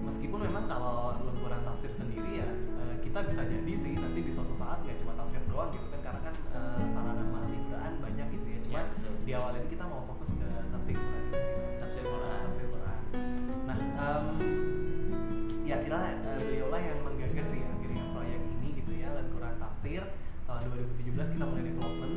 meskipun 0.09 0.39
memang 0.41 0.65
kalau 0.65 1.13
Al-Quran 1.21 1.61
tafsir 1.61 1.93
sendiri 1.93 2.41
ya 2.41 2.49
eh, 2.81 2.95
kita 3.05 3.21
bisa 3.29 3.45
jadi 3.45 3.73
sih 3.77 3.93
nanti 3.93 4.19
di 4.25 4.31
suatu 4.33 4.57
saat 4.57 4.81
nggak 4.81 4.97
cuma 5.05 5.13
tafsir 5.13 5.41
doang 5.45 5.69
gitu 5.69 5.85
kan 5.93 6.01
karena 6.01 6.21
kan 6.25 6.33
eh, 6.49 6.85
sarana 6.89 7.21
memahami 7.29 7.59
Quran 7.69 7.93
banyak 8.01 8.27
gitu 8.33 8.47
ya. 8.49 8.59
Cuma 8.65 8.73
Ya, 8.73 8.81
betul. 8.89 9.13
di 9.21 9.31
awal 9.37 9.53
ini 9.53 9.67
kita 9.69 9.85
mau 9.85 10.01
fokus 10.09 10.33
ke 10.33 10.49
tafsir 10.73 10.97
Quran 10.97 11.18
kita 21.39 21.55
mulai 21.55 21.71
development 21.71 22.15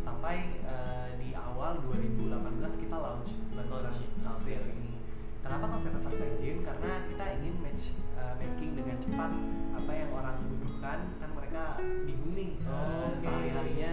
sampai 0.00 0.36
eh, 0.64 1.08
di 1.20 1.36
awal 1.36 1.84
2018 1.84 2.32
kita 2.80 2.96
launch 2.96 3.36
Launch. 3.52 4.00
tafsir 4.24 4.56
ini 4.72 4.96
Kenapa 5.44 5.68
konsep 5.68 5.92
search 6.00 6.24
engine? 6.24 6.64
Karena 6.64 7.04
kita 7.04 7.24
ingin 7.36 7.60
match 7.60 7.92
uh, 8.16 8.32
making 8.40 8.80
dengan 8.80 8.96
cepat 8.96 9.28
apa 9.76 9.92
yang 9.92 10.08
orang 10.16 10.40
butuhkan. 10.48 11.04
Kan 11.20 11.30
mereka 11.36 11.76
bingung 12.08 12.32
nih 12.32 12.56
uh, 12.64 13.12
Oke. 13.12 13.28
sehari-harinya 13.28 13.92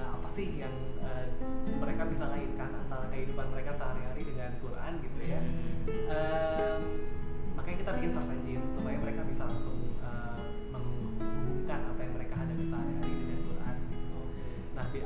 uh, 0.00 0.08
apa 0.16 0.28
sih 0.32 0.64
yang 0.64 0.72
uh, 1.04 1.28
mereka 1.76 2.08
bisa 2.08 2.24
ngaitkan 2.32 2.72
antara 2.88 3.12
kehidupan 3.12 3.46
mereka 3.52 3.76
sehari-hari 3.76 4.24
dengan 4.24 4.56
Quran 4.64 4.92
gitu 5.04 5.20
ya. 5.28 5.40
Um, 6.08 6.80
makanya 7.60 7.76
kita 7.84 7.92
bikin 8.00 8.10
search 8.16 8.32
engine 8.32 8.64
supaya 8.72 8.96
mereka 8.96 9.20
bisa 9.28 9.42
langsung 9.44 9.76
uh, 10.00 10.40
menghubungkan 10.72 11.92
apa 11.92 12.00
yang 12.00 12.12
mereka 12.16 12.34
hadapi. 12.40 12.64
Nah, 12.72 12.80
be- 13.04 13.25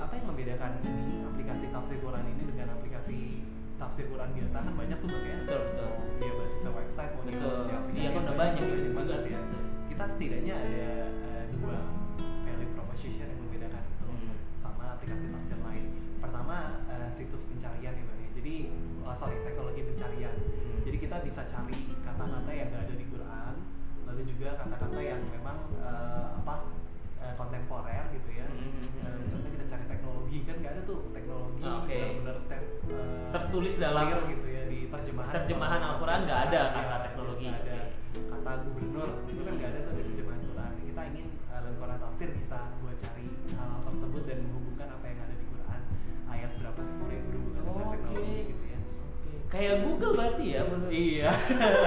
apa 0.00 0.12
yang 0.16 0.26
membedakan 0.32 0.70
ini 0.80 1.20
aplikasi 1.22 1.64
tafsir 1.68 1.96
Quran 2.00 2.24
ini 2.24 2.42
dengan 2.48 2.68
aplikasi 2.74 3.18
tafsir 3.76 4.04
Quran 4.08 4.30
biasa 4.32 4.56
kan 4.60 4.72
banyak 4.76 4.98
tuh 5.00 5.08
bang 5.08 5.24
ya. 5.24 5.36
Betul, 5.44 5.60
betul. 5.60 5.92
Dia 6.20 6.32
basis 6.36 6.62
website 6.64 7.10
mau 7.12 7.22
dia 7.24 7.32
Betul. 7.36 7.44
basis 7.44 7.64
di 7.68 7.74
aplikasi. 7.76 8.00
Iya, 8.00 8.08
kan 8.10 8.20
udah 8.20 8.36
banyak, 8.36 8.62
banyak 8.64 8.76
banyak 8.76 8.94
banget 8.96 9.22
ya. 9.28 9.40
Kita 9.88 10.04
setidaknya 10.08 10.54
ada 10.56 10.84
eh, 11.28 11.42
dua 11.52 11.76
value 12.44 12.70
proposition 12.72 13.26
yang 13.28 13.40
membedakan 13.44 13.82
itu 13.84 14.04
Hmm. 14.10 14.36
sama 14.60 14.84
aplikasi 14.96 15.24
tafsir 15.28 15.58
lain. 15.60 15.84
Pertama 16.20 16.56
eh, 16.88 17.08
situs 17.16 17.42
pencarian 17.44 17.92
ya 17.96 18.04
bang 18.04 18.18
ya. 18.20 18.28
Jadi 18.40 18.54
oh, 19.04 19.14
sorry 19.16 19.36
teknologi 19.44 19.82
pencarian. 19.84 20.36
Hmm. 20.36 20.80
Jadi 20.84 20.96
kita 20.96 21.16
bisa 21.24 21.42
cari 21.44 21.78
kata 22.00 22.20
kata-kata 22.20 22.50
yang 22.52 22.68
nggak 22.72 22.82
ada 22.88 22.94
di 22.96 23.06
Quran 23.08 23.54
lalu 24.10 24.22
juga 24.26 24.58
kata-kata 24.58 24.98
yang 25.00 25.22
memang 25.30 25.58
eh, 25.78 26.26
apa 26.34 26.54
kontemporer 27.38 28.04
gitu 28.10 28.30
ya 28.34 28.46
Mhm. 28.50 29.06
Eh, 29.06 29.22
contoh 29.30 29.50
kita 29.54 29.59
cari 29.59 29.59
teknologi 30.30 30.46
kan 30.46 30.56
nggak 30.62 30.72
ada 30.78 30.82
tuh 30.86 30.98
teknologi 31.10 31.62
Ah, 31.66 31.74
oke. 31.82 31.90
benar-benar 31.90 32.38
eh, 32.86 33.26
Tertulis 33.34 33.74
dalam 33.82 34.06
gitu 34.30 34.46
ya 34.46 34.62
di 34.70 34.78
terjemahan 34.86 35.32
terjemahan 35.34 35.80
Al-Quran 35.82 36.20
nggak 36.26 36.40
ada 36.50 36.60
kata 36.70 36.96
teknologi. 37.02 37.46
nggak 37.50 37.62
ada. 37.66 37.78
Kata 38.30 38.50
gubernur 38.62 39.08
itu 39.26 39.40
kan 39.42 39.52
nggak 39.58 39.70
ada 39.74 39.78
tuh 39.82 39.92
di 39.98 40.02
terjemahan 40.06 40.40
Quran. 40.46 40.72
Kita 40.86 41.00
ingin 41.10 41.26
uh, 41.50 41.58
dalam 41.58 41.74
Quran 41.82 41.98
tafsir 41.98 42.28
bisa 42.30 42.58
buat 42.78 42.96
cari 43.02 43.26
hal 43.58 43.80
tersebut 43.90 44.22
dan 44.30 44.38
menghubungkan 44.46 44.88
apa 44.94 45.04
yang 45.10 45.18
ada 45.18 45.34
di 45.34 45.46
Quran. 45.50 45.80
Ayat 46.30 46.50
berapa 46.62 46.80
sih 46.86 47.06
yang 47.10 47.24
berhubungan 47.26 47.62
dengan 47.66 47.74
Oke. 47.74 47.90
teknologi 47.98 48.38
gitu 48.54 48.64
ya. 48.70 48.78
Kayak 49.50 49.74
Google 49.82 50.12
berarti 50.14 50.46
ya 50.46 50.62
iya 50.94 51.30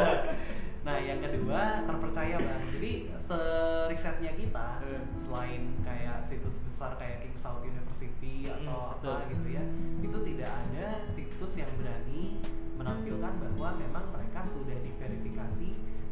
nah 0.83 0.99
yang 0.99 1.17
kedua 1.17 1.61
terpercaya 1.83 2.35
bang 2.37 2.61
jadi 2.69 2.91
serisetnya 3.17 4.31
kita 4.35 4.67
Hmm. 4.83 5.03
selain 5.17 5.63
kayak 5.79 6.27
situs 6.27 6.59
besar 6.61 6.91
kayak 6.95 7.23
King 7.23 7.37
Saud 7.37 7.63
University 7.63 8.45
Hmm, 8.45 8.67
atau 8.67 8.79
betul. 8.93 9.15
apa 9.15 9.31
gitu 9.31 9.47
ya 9.49 9.63
itu 9.97 10.17
tidak 10.25 10.51
ada 10.51 10.85
situs 11.07 11.53
yang 11.55 11.71
berani 11.79 12.43
menampilkan 12.75 13.33
bahwa 13.39 13.69
memang 13.79 14.05
mereka 14.11 14.43
sudah 14.43 14.75
diverifikasi 14.77 15.69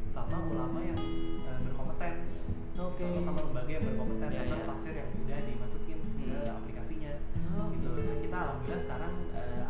sama 0.09 0.37
ulama 0.47 0.79
yang 0.79 0.99
eh, 1.41 1.59
berkompeten 1.61 2.13
Oke. 2.73 3.03
atau 3.03 3.21
sama 3.21 3.39
lembaga 3.43 3.71
yang 3.71 3.85
berkompeten 3.85 4.27
Ya, 4.31 4.41
tentang 4.41 4.63
tafsir 4.65 4.93
yang 4.95 5.09
udah 5.11 5.39
dimasukin 5.41 5.99
ke 5.99 6.31
Hmm. 6.31 6.57
aplikasinya 6.57 7.13
Oh, 7.51 7.67
gitu 7.69 7.89
nah 7.91 8.15
kita 8.17 8.37
alhamdulillah 8.39 8.81
sekarang 8.81 9.13
eh, 9.35 9.63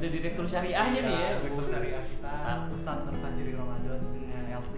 Ada 0.00 0.08
direktur 0.08 0.48
syariahnya 0.48 1.00
nih 1.04 1.12
ya. 1.12 1.30
direktur 1.44 1.66
syariah 1.68 2.04
kita. 2.08 2.32
Ustadz 2.72 3.04
Nur 3.04 3.16
Fajri 3.20 3.52
Ramadan 3.52 4.00
eh, 4.16 4.56
LC 4.56 4.74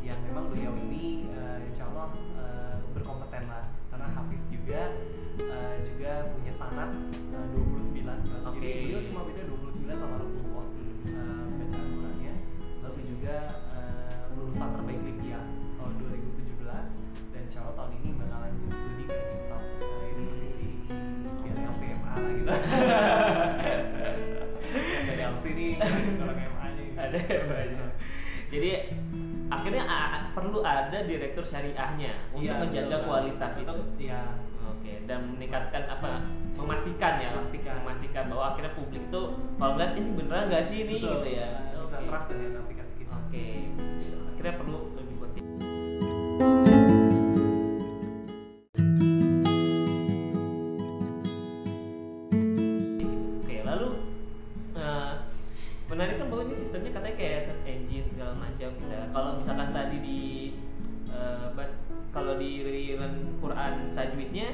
yang 0.00 0.16
memang 0.24 0.48
beliau 0.48 0.72
ini 0.80 1.28
eh, 1.28 1.60
insya 1.68 1.84
Allah 1.92 2.08
eh, 2.40 2.74
berkompeten 2.96 3.52
lah 3.52 3.68
karena 3.92 4.08
Hafiz 4.16 4.40
juga 4.48 4.96
eh, 5.36 5.76
juga 5.84 6.32
punya 6.32 6.52
sanat 6.56 6.88
eh, 7.36 7.46
29 7.52 8.00
kan. 8.00 8.18
jadi 8.56 8.68
beliau 8.80 9.00
cuma 9.12 9.20
beda 9.28 9.42
29 9.44 9.92
sama 9.92 10.16
Rasulullah 10.24 10.66
eh, 11.04 11.44
bacaan 11.60 11.86
Qurannya 11.92 12.34
lalu 12.80 13.00
juga 13.12 13.36
eh, 13.76 14.20
lulusan 14.40 14.68
terbaik 14.72 15.00
Libya 15.04 15.38
tahun 15.76 15.92
2017 16.00 16.64
dan 17.28 17.40
insya 17.44 17.60
Allah 17.60 17.74
tahun 17.76 17.92
ini 18.00 18.08
bakal 18.16 18.38
lanjut 18.40 18.72
studi 18.72 19.04
ke 19.04 19.16
King 19.20 19.44
Saud 19.52 19.64
eh, 19.84 20.08
University 20.16 20.70
biar 21.44 21.56
LCMA 21.60 22.12
lah 22.16 22.30
gitu 22.32 22.48
nih 25.54 25.72
orang 26.22 26.38
MA 26.40 26.66
nya. 26.72 26.82
Ada 26.96 27.18
MA-nya. 27.46 27.86
Jadi 28.46 28.70
akhirnya 29.46 29.82
perlu 30.34 30.58
ada 30.62 30.98
direktur 31.06 31.44
syariahnya 31.46 32.30
untuk 32.34 32.50
Iya, 32.50 32.62
menjaga 32.62 32.96
betul, 32.98 33.06
kualitas 33.06 33.52
itu. 33.58 33.74
Iya. 34.00 34.22
Oke, 34.66 34.92
dan 35.06 35.20
meningkatkan 35.38 35.82
apa? 35.86 36.22
Memastikan 36.58 37.22
ya, 37.22 37.30
Memastikan. 37.38 37.74
memastikan 37.86 38.24
bahwa 38.30 38.44
akhirnya 38.54 38.72
publik 38.74 39.02
itu 39.06 39.22
kalau 39.58 39.74
lihat 39.78 39.92
ini 39.94 40.08
beneran 40.14 40.44
nggak 40.50 40.64
sih 40.66 40.76
ini 40.82 40.94
Betul. 40.98 41.12
gitu 41.22 41.28
ya. 41.38 41.48
Bisa 41.86 41.98
trust 42.02 42.26
dengan 42.34 42.50
aplikasi 42.66 42.92
kita. 42.98 43.14
Oke, 43.14 43.46
akhirnya 44.34 44.54
perlu 44.58 44.78
lebih 44.98 45.14
buat 45.22 45.32
menarik 55.96 56.20
kan 56.20 56.26
bahwa 56.28 56.42
ini 56.44 56.54
sistemnya 56.54 56.92
katanya 56.92 57.16
kayak 57.16 57.40
search 57.42 57.64
engine 57.64 58.06
segala 58.12 58.32
macam 58.36 58.68
gitu. 58.70 58.92
ya. 58.92 59.04
Kalau 59.10 59.30
misalkan 59.40 59.68
tadi 59.72 59.96
di 59.98 60.20
bat- 61.56 61.80
kalau 62.12 62.36
di 62.36 62.50
Rilan 62.60 63.40
Quran 63.40 63.72
tajwidnya 63.92 64.48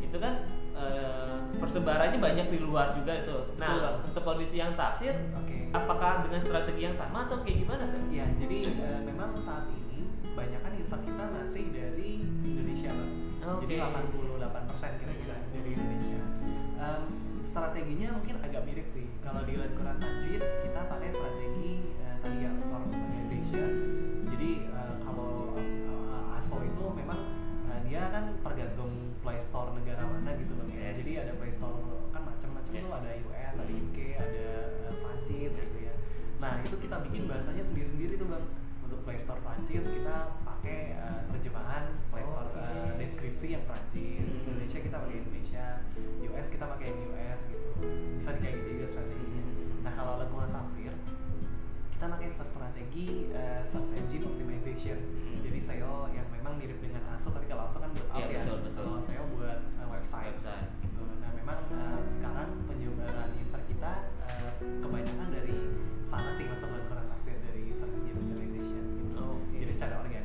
itu 0.00 0.16
kan 0.16 0.48
eh, 0.72 1.36
persebarannya 1.56 2.16
banyak 2.16 2.46
di 2.48 2.58
luar 2.58 2.96
juga 2.96 3.12
itu. 3.12 3.36
Betul, 3.52 3.60
Nah, 3.60 3.76
Bang. 3.76 3.96
untuk 4.08 4.22
kondisi 4.24 4.56
yang 4.56 4.72
tafsir 4.72 5.12
Oke. 5.32 5.68
apakah 5.70 6.24
dengan 6.24 6.40
strategi 6.40 6.80
yang 6.82 6.92
sama 6.92 7.28
atau 7.28 7.40
kayak 7.40 7.60
gimana 7.60 7.84
kan? 7.88 8.02
Ya, 8.08 8.24
jadi 8.36 8.58
eh, 8.72 9.00
memang 9.04 9.36
saat 9.36 9.68
ini 9.68 10.04
kebanyakan 10.22 10.72
user 10.76 11.00
kita 11.00 11.24
masih 11.32 11.64
dari 11.72 12.10
Indonesia, 12.42 12.90
Bang. 12.92 13.12
Jadi 13.62 13.74
Oke. 13.78 13.84
88% 13.84 15.00
kira-kira 15.00 15.36
dari 15.50 15.70
Indonesia. 15.72 16.20
Em, 16.76 17.02
strateginya 17.56 18.12
mungkin 18.12 18.36
agak 18.44 18.68
mirip 18.68 18.84
sih. 18.92 19.08
Kalau 19.24 19.40
di 19.48 19.56
Land 19.56 19.72
Quran 19.80 19.96
Tajwid 19.96 20.44
kita 20.44 20.80
pakai 20.92 21.08
strategi 21.08 21.72
eh, 22.04 22.16
tadi 22.20 22.44
ya 22.44 22.52
store 22.60 22.84
optimization. 22.84 23.70
Jadi 24.28 24.50
eh, 24.68 24.94
kalau 25.00 25.56
eh, 25.56 26.36
ASO 26.36 26.56
itu 26.60 26.84
memang 26.92 27.16
eh, 27.72 27.80
dia 27.88 28.12
kan 28.12 28.36
tergantung 28.44 28.92
Play 29.24 29.40
Store 29.48 29.72
negara 29.72 30.04
mana 30.04 30.36
gitu 30.36 30.52
bang 30.52 30.68
ya. 30.68 30.80
Yes. 30.84 30.94
Jadi 31.00 31.12
ada 31.16 31.32
Play 31.40 31.52
Store 31.56 31.80
kan 32.12 32.22
macam-macam 32.28 32.72
Yeah. 32.76 32.84
tuh 32.84 32.92
ada 32.92 33.10
US, 33.24 33.52
ada 33.56 33.72
Hmm. 33.72 33.80
UK, 33.88 33.98
ada 34.20 34.46
eh, 34.84 34.92
Prancis 35.00 35.52
gitu 35.56 35.78
ya. 35.80 35.94
Nah 36.36 36.52
itu 36.60 36.76
kita 36.76 36.96
bikin 37.08 37.22
bahasanya 37.24 37.64
sendiri-sendiri 37.64 38.14
tuh 38.20 38.28
bang. 38.28 38.44
Untuk 38.84 39.00
Play 39.08 39.18
Store 39.24 39.40
Prancis 39.40 39.84
kita 39.88 40.16
pakai 40.66 40.98
eh, 40.98 41.20
terjemahan 41.30 41.94
Play 42.10 42.26
Store 42.26 42.50
Oke. 42.50 42.58
eh, 42.58 42.90
deskripsi 42.98 43.46
yang 43.54 43.62
Prancis. 43.70 44.26
Hmm. 44.26 44.50
Indonesia 44.50 44.78
kita 44.82 44.96
pakai 44.98 45.16
Indonesia, 45.22 45.66
US 46.26 46.46
kita 46.50 46.64
pakai 46.66 46.86
yang 46.90 46.98
US 47.14 47.40
gitu. 47.46 47.68
Bisa 48.18 48.30
kayak 48.34 48.54
gitu 48.58 48.68
juga 48.74 48.86
strateginya. 48.90 49.42
Nah 49.86 49.92
kalau 49.94 50.12
lingkungan 50.18 50.50
tafsir 50.50 50.90
kita 51.94 52.04
pakai 52.10 52.28
strategi 52.34 53.06
eh, 53.30 53.62
search 53.70 53.94
engine 53.94 54.26
optimization. 54.26 54.98
Hmm. 54.98 55.38
Jadi 55.46 55.58
SEO 55.62 55.94
yang 56.10 56.26
memang 56.34 56.58
mirip 56.58 56.82
dengan 56.82 57.02
ASO 57.14 57.30
tapi 57.30 57.46
kalau 57.46 57.70
ASO 57.70 57.78
kan 57.78 57.90
buat 57.94 58.10
out 58.10 58.26
ya. 58.26 58.42
betul, 58.42 58.58
betul. 58.66 58.82
Kalau 58.82 59.00
SEO 59.06 59.24
buat 59.38 59.58
eh, 59.62 59.86
website. 59.86 60.34
Website. 60.34 60.70
Gitu. 60.82 61.02
Nah 61.22 61.30
memang 61.30 61.58
eh, 61.70 62.00
sekarang 62.02 62.50
penyebaran 62.66 63.28
user 63.38 63.62
kita 63.70 63.92
eh, 64.26 64.50
kebanyakan 64.82 65.28
dari 65.30 65.56
sana 66.10 66.34
sih 66.34 66.50
masuk 66.50 66.74
ke 66.74 66.78
Quran 66.90 67.06
tafsir 67.14 67.38
dari 67.38 67.70
search 67.70 67.94
engine 68.02 68.18
optimization. 68.18 68.82
Gitu. 68.98 69.14
Oke. 69.14 69.56
Jadi 69.62 69.72
secara 69.78 69.94
organik 70.02 70.15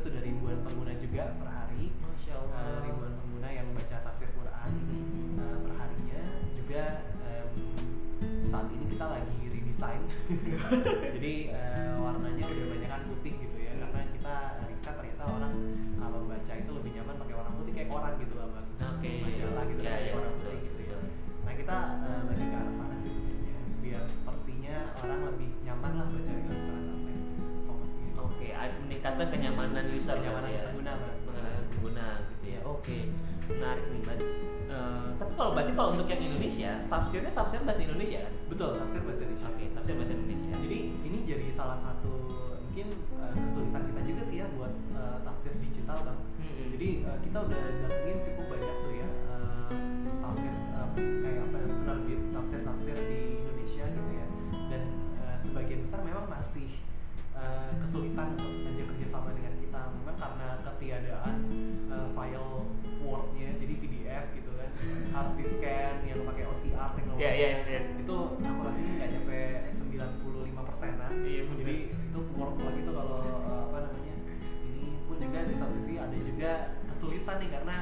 sudah 0.00 0.20
ribuan 0.20 0.58
pengguna 0.62 0.96
juga 0.96 1.36
per 1.36 1.48
hari. 1.48 1.92
Masya 1.94 2.32
Allah. 2.34 2.80
ribuan 2.80 3.12
pengguna 3.14 3.48
yang 3.50 3.66
baca 3.70 3.96
tafsir 4.02 4.28
Quran 4.32 4.68
Mhm. 4.70 5.36
eh, 5.36 5.58
perharinya 5.60 6.20
juga 6.54 6.82
em, 7.20 7.48
saat 8.46 8.66
ini 8.70 8.84
kita 8.88 9.06
lagi 9.06 9.36
redesign 9.46 10.02
jadi 11.14 11.32
eh, 11.50 11.92
warnanya 11.96 12.44
udah 12.44 12.66
banyak 12.70 12.88
kan 12.88 13.02
putih 13.06 13.32
gitu 13.38 13.58
ya 13.58 13.72
karena 13.78 14.00
kita 14.10 14.34
riset 14.66 14.94
ternyata 14.94 15.24
orang 15.26 15.52
kalau 15.96 16.18
baca 16.26 16.52
itu 16.54 16.70
lebih 16.70 16.90
nyaman 16.94 17.14
pakai 17.18 17.34
warna 17.34 17.52
putih 17.54 17.72
kayak 17.74 17.88
koran 17.88 18.12
gitu 18.16 18.34
lah 18.36 18.48
bang 18.50 18.66
Oke. 18.90 19.10
majalah 19.20 19.64
gitu 19.66 19.80
Ya, 19.80 19.90
kan, 19.90 20.00
ya, 20.00 20.12
warna 20.14 20.30
putih 20.34 20.58
gitu 20.62 20.80
ya 20.82 20.98
nah 21.42 21.52
kita 21.54 21.76
eh, 22.00 22.20
lagi 22.26 22.44
ke 22.46 22.56
arah 22.56 22.74
sana 22.74 22.94
sih 22.96 23.10
sebenarnya 23.10 23.56
biar 23.80 24.02
sepertinya 24.06 24.76
orang 24.96 25.20
lebih 25.26 25.50
nyaman 25.62 25.92
lah 25.94 26.06
baca 26.06 26.30
di 26.30 26.42
Oke, 28.30 28.48
ada 28.54 28.74
meningkatkan 28.86 29.26
kenyamanan 29.34 29.84
user 29.90 30.14
Kenyamanan 30.14 30.46
berarti 30.46 30.54
ya. 30.54 30.62
pengguna. 30.70 30.92
Mengenai 31.26 31.62
pengguna 31.74 32.06
gitu 32.30 32.46
ya. 32.46 32.60
Oke. 32.62 32.98
Menarik 33.50 33.84
nih, 33.90 34.00
Mbak. 34.06 34.18
Eh, 34.70 35.08
tapi 35.18 35.32
kalau 35.34 35.50
berarti 35.58 35.72
kalau 35.74 35.90
untuk 35.90 36.06
yang 36.06 36.22
Indonesia, 36.22 36.70
tafsirnya 36.86 37.32
tafsir 37.34 37.58
bahasa 37.66 37.82
Indonesia 37.82 38.18
kan? 38.22 38.34
betul 38.46 38.70
tafsir 38.78 39.00
bahasa 39.02 39.22
Indonesia 39.26 39.48
Oke, 39.50 39.64
tafsir 39.74 39.94
bahasa 39.98 40.12
Indonesia. 40.14 40.52
Jadi 40.62 40.78
ini 41.02 41.18
jadi 41.26 41.46
salah 41.58 41.78
satu 41.82 42.12
mungkin 42.70 42.86
uh, 43.18 43.34
kesulitan 43.34 43.82
kita 43.90 44.00
juga 44.06 44.22
sih 44.30 44.36
ya 44.38 44.46
buat 44.54 44.70
uh, 44.94 45.18
tafsir 45.26 45.52
digital 45.58 45.98
bang. 46.06 46.18
Mm-mm. 46.38 46.66
Jadi 46.78 46.88
uh, 47.02 47.18
kita 47.18 47.38
udah 47.50 47.62
datengin 47.82 48.18
cukup 48.30 48.46
banyak 48.46 48.76
tuh 48.78 48.92
ya 48.94 49.08
uh, 49.26 49.70
tafsir 50.22 50.52
uh, 50.78 50.88
kayak 50.94 51.42
apa 51.50 51.56
ya, 51.58 51.66
penerbit 51.66 52.20
tafsir 52.30 52.60
tafsir 52.62 52.96
di 53.10 53.20
Indonesia 53.42 53.84
gitu 53.90 54.10
ya. 54.14 54.26
Dan 54.70 54.82
uh, 55.18 55.36
sebagian 55.42 55.80
besar 55.82 56.00
memang 56.06 56.30
masih 56.30 56.70
uh, 57.40 57.72
kesulitan 57.80 58.36
untuk 58.36 58.50
ngajak 58.62 58.86
kerjasama 58.94 59.28
dengan 59.32 59.54
kita. 59.58 59.80
Memang 59.96 60.16
karena 60.16 60.48
ketiadaan 60.62 61.34
uh, 61.88 62.08
file 62.12 62.50
Word-nya 63.00 63.48
jadi 63.56 63.74
PDF 63.80 64.24
gitu 64.36 64.50
kan 64.54 64.70
harus 65.10 65.32
di 65.36 65.44
scan 65.44 65.94
yang 66.04 66.20
pakai 66.22 66.44
OCR 66.46 66.90
teknologi 66.94 67.20
Ya, 67.20 67.30
yes, 67.32 67.58
yes. 67.66 67.86
itu 67.96 68.16
akurasinya 68.38 68.92
nggak 68.96 69.10
nyampe 69.12 69.40
95 69.88 70.68
persenan 70.68 71.10
Iya, 71.20 71.42
bener. 71.48 71.58
jadi 71.60 71.76
itu 71.90 72.20
work 72.36 72.56
lagi 72.60 72.80
tuh 72.84 72.94
kalau 72.94 73.18
eh, 73.24 73.60
apa 73.66 73.78
namanya 73.88 74.14
ini 74.64 74.84
pun 75.04 75.16
juga 75.18 75.38
di 75.44 75.54
satu 75.56 75.74
sisi 75.80 75.94
ada 75.96 76.16
juga 76.16 76.52
kesulitan 76.88 77.36
nih 77.40 77.50
karena 77.50 77.76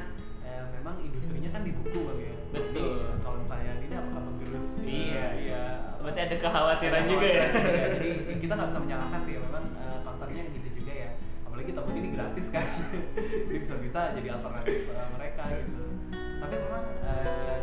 memang 0.72 0.94
industrinya 1.02 1.50
kan 1.54 1.62
di 1.62 1.72
buku 1.74 1.98
bang 2.04 2.18
ya? 2.20 2.34
Betul. 2.48 2.64
Jadi, 2.72 2.84
kalau 3.22 3.36
misalnya 3.42 3.72
ini 3.78 3.94
apakah 3.94 4.22
menggerus 4.24 4.66
Iya. 4.82 5.14
eh, 5.20 5.32
iya. 5.44 5.64
Berarti 6.00 6.20
ada 6.24 6.36
kekhawatiran 6.40 7.02
juga 7.06 7.26
ya. 7.28 7.44
juga. 7.52 7.86
jadi 7.98 8.10
kita 8.40 8.52
nggak 8.56 8.68
bisa 8.72 8.80
menyalahkan 8.80 9.20
sih 9.26 9.32
ya. 9.36 9.40
Memang 9.44 9.64
concernnya 10.06 10.42
gitu 10.54 10.68
juga 10.80 10.92
ya. 10.92 11.10
Apalagi 11.44 11.70
takut 11.74 11.94
ini 11.94 12.08
gratis 12.14 12.46
kan? 12.54 12.66
Jadi 13.48 13.58
bisa-bisa 13.60 14.00
jadi 14.14 14.28
alternatif 14.38 14.76
eh, 14.88 15.08
mereka 15.16 15.42
gitu. 15.58 15.84
Tapi 16.14 16.54
memang 16.54 16.84
eh, 17.02 17.60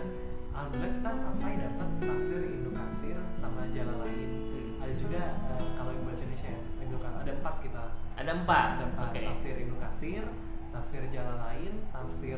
alhamdulillah 0.51 0.91
kita 0.99 1.11
sampai 1.23 1.51
dapat 1.57 1.89
tafsir 2.03 2.41
Indokasir 2.43 3.17
sama 3.39 3.61
jalan 3.71 3.97
lain. 4.03 4.29
Ada 4.83 4.93
juga 4.99 5.21
eh, 5.55 5.65
kalau 5.79 5.91
yang 5.95 6.03
bahasa 6.05 6.23
Indonesia 6.27 6.49
ya 6.51 6.59
ada 7.25 7.31
empat 7.41 7.55
kita. 7.65 7.83
Ada 8.15 8.31
empat. 8.37 8.67
ada 8.77 8.85
empat 8.85 9.09
tafsir 9.17 9.55
Ibnu 9.57 9.75
Katsir 9.81 10.23
tafsir 10.85 11.01
jalan 11.09 11.41
lain 11.41 11.73
tafsir 11.89 12.37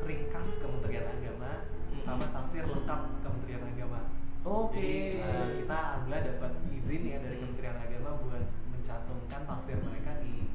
ringkas 0.00 0.48
Kementerian 0.64 1.12
Agama 1.12 1.68
Mhm. 1.92 2.08
sama 2.08 2.24
tafsir 2.32 2.64
lengkap 2.64 3.00
Kementerian 3.20 3.68
Agama 3.68 4.00
Oke. 4.48 4.80
jadi 4.80 4.96
eh, 5.20 5.44
kita 5.60 5.76
alhamdulillah 5.76 6.22
dapat 6.24 6.52
izin 6.72 7.02
ya 7.04 7.20
dari 7.20 7.36
Hmm. 7.36 7.52
Kementerian 7.52 7.76
Agama 7.76 8.10
buat 8.24 8.44
mencantumkan 8.72 9.40
tafsir 9.44 9.76
mereka 9.84 10.12
di 10.24 10.48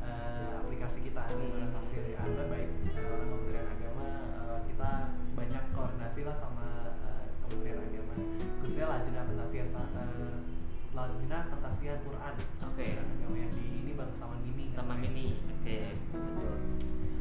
eh, 0.00 0.52
aplikasi 0.56 0.98
kita 1.04 1.20
di 1.28 1.44
mana 1.52 1.68
Hmm. 1.68 1.74
tafsir 1.76 2.00
Anda 2.16 2.44
baik 2.48 2.68
eh, 2.72 3.04
orang 3.04 3.28
Kementerian 3.28 3.68
Agama 3.68 4.06
eh, 4.40 4.58
kita 4.72 4.90
banyak 5.36 5.64
koordinasi 5.76 6.20
lah 6.24 6.36
sama 6.40 6.66
eh, 6.96 7.24
Kementerian 7.44 7.80
Agama 7.84 8.14
khususnya 8.64 8.86
lajnah 8.88 9.24
pentasian 9.28 9.68
eh, 9.68 10.36
lajnah 10.90 11.42
pentasian 11.48 11.98
Quran 12.02 12.34
Oke. 12.66 12.82
Kementerian 12.82 13.06
Agama 13.14 13.36
yang 13.38 13.52
di 13.54 13.64
ini 13.78 13.92
bang 13.94 14.10
Taman 14.18 14.38
Mini 14.42 14.64
Taman 14.72 14.96
namanya. 14.98 15.02
mini. 15.06 15.26
Oke. 15.54 15.78
Betul. 16.10 16.54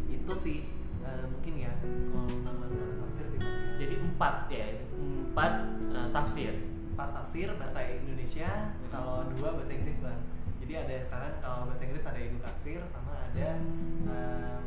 itu 0.09 0.33
sih 0.41 0.57
eh, 0.99 1.23
mungkin 1.25 1.53
ya 1.55 1.71
kalau 1.81 2.25
tentang 2.27 2.55
lembaran 2.59 2.97
tafsir 2.99 3.25
sih 3.29 3.39
Bang, 3.39 3.53
ya. 3.53 3.73
Jadi 3.79 3.95
empat 3.95 4.35
ya, 4.49 4.65
empat 4.91 5.53
eh, 5.89 6.07
tafsir. 6.11 6.53
empat 6.89 7.09
tafsir 7.15 7.47
bahasa 7.55 7.79
Indonesia 7.87 8.49
Hmm. 8.49 8.89
kalau 8.91 9.15
dua 9.31 9.55
bahasa 9.55 9.71
Inggris 9.71 9.99
bang 9.99 10.19
jadi 10.59 10.73
ada 10.83 10.95
sekarang 11.07 11.33
kalau 11.39 11.59
bahasa 11.65 11.81
Inggris 11.81 12.03
ada 12.03 12.19
Ibnu 12.19 12.39
Katsir 12.41 12.81
sama 12.85 13.13
ada 13.15 13.47
em, 13.55 14.63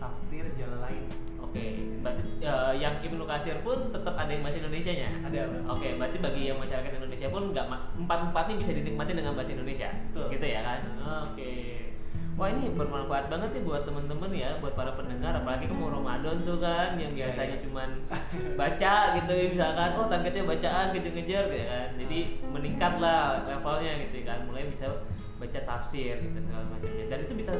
tafsir 0.00 0.44
jalan 0.58 0.80
lain 0.82 1.04
Oke. 1.54 1.78
Berarti 2.02 2.22
eh, 2.42 2.72
yang 2.82 2.98
Ibnu 2.98 3.22
Katsir 3.30 3.62
pun 3.62 3.94
tetap 3.94 4.18
ada 4.18 4.26
yang 4.26 4.42
bahasa 4.42 4.58
Indonesianya. 4.58 5.06
ada 5.22 5.46
Oke, 5.70 5.94
berarti 5.94 6.18
bagi 6.18 6.50
yang 6.50 6.58
masyarakat 6.58 6.98
Indonesia 6.98 7.30
pun 7.30 7.54
nggak 7.54 7.66
ma- 7.70 7.94
empat-empat 7.94 8.44
ini 8.50 8.56
bisa 8.58 8.72
dinikmati 8.74 9.12
dengan 9.14 9.38
bahasa 9.38 9.54
Indonesia, 9.54 9.86
Betul. 10.10 10.34
gitu 10.34 10.46
ya 10.50 10.60
kan? 10.66 10.80
Oke. 11.30 11.54
Wah 12.34 12.50
ini 12.50 12.74
bermanfaat 12.74 13.30
banget 13.30 13.54
nih 13.54 13.62
buat 13.62 13.86
temen-temen 13.86 14.30
ya, 14.34 14.58
buat 14.58 14.74
para 14.74 14.98
pendengar, 14.98 15.38
apalagi 15.38 15.70
kamu 15.70 15.86
Ramadan 15.86 16.34
tuh 16.42 16.58
kan, 16.58 16.98
yang 16.98 17.14
biasanya 17.14 17.62
cuman 17.62 18.02
baca 18.58 18.94
gitu, 19.22 19.32
misalkan, 19.54 19.90
oh 19.94 20.10
targetnya 20.10 20.42
bacaan 20.42 20.86
kejar-kejar 20.90 21.44
gitu 21.54 21.66
kan, 21.70 21.88
jadi 21.94 22.18
meningkat 22.50 22.92
lah 22.98 23.46
levelnya 23.46 24.02
gitu 24.10 24.26
kan, 24.26 24.42
mulai 24.50 24.66
bisa 24.66 25.06
baca 25.38 25.60
tafsir 25.62 26.18
gitu 26.18 26.42
segala 26.42 26.66
macamnya, 26.74 27.06
dan 27.06 27.18
itu 27.22 27.32
bisa 27.38 27.54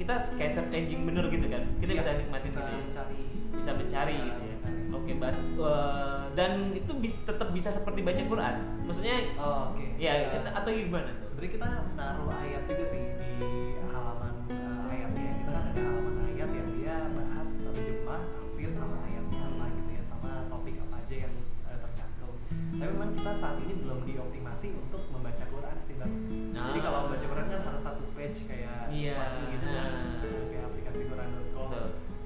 kita 0.00 0.14
kayak 0.34 0.50
search 0.50 0.72
engine 0.72 1.04
bener 1.04 1.28
gitu 1.28 1.46
kan, 1.46 1.62
kita 1.76 1.92
Iya, 1.92 2.00
bisa 2.00 2.12
nikmatin 2.16 2.46
bisa 2.46 2.58
gitu 2.58 2.66
ya? 2.66 2.80
mencari 2.80 3.20
bisa 3.52 3.70
mencari 3.74 4.14
Bisa 4.14 4.26
gitu 4.26 4.42
ya. 4.42 4.56
Oke, 4.90 5.12
bat, 5.14 5.36
eh, 5.36 6.20
dan 6.32 6.52
itu 6.72 6.92
bis, 6.94 7.14
tetap 7.22 7.48
bisa 7.50 7.68
seperti 7.68 8.00
baca 8.00 8.22
Quran. 8.22 8.54
Maksudnya 8.82 9.14
oh 9.36 9.70
oke. 9.70 9.84
ya 9.96 10.12
Eh, 10.18 10.34
kita- 10.34 10.50
atau 10.52 10.70
gimana? 10.70 11.12
Sebenarnya 11.20 11.52
kita 11.52 11.68
naruh 11.94 12.30
ayat 12.32 12.62
juga 12.64 12.84
sih 12.86 13.00
di 13.14 13.30
halaman 13.86 14.34
eh, 14.48 14.90
ayatnya. 14.90 15.30
Kita 15.36 15.50
kan 15.50 15.64
ada 15.66 15.80
halaman 15.80 16.09
tapi 22.80 22.90
memang 22.90 23.12
kita 23.12 23.32
saat 23.36 23.56
ini 23.60 23.74
belum 23.78 24.00
dioptimasi 24.02 24.68
untuk 24.72 25.02
membaca 25.10 25.44
Quran 25.44 25.76
sih 25.84 25.94
bang 25.94 26.12
jadi 26.50 26.78
Ah. 26.78 26.82
kalau 26.82 26.98
membaca 27.04 27.26
Quran 27.26 27.46
kan 27.46 27.60
harus 27.62 27.82
satu 27.82 28.04
page 28.10 28.40
kayak 28.44 28.88
Iya, 28.88 29.12
sesuatu 29.12 29.40
gitu 29.50 29.66
kan 29.66 29.84
nah. 29.86 30.20
kayak 30.48 30.64
aplikasi 30.66 31.00
Quran.com 31.06 31.68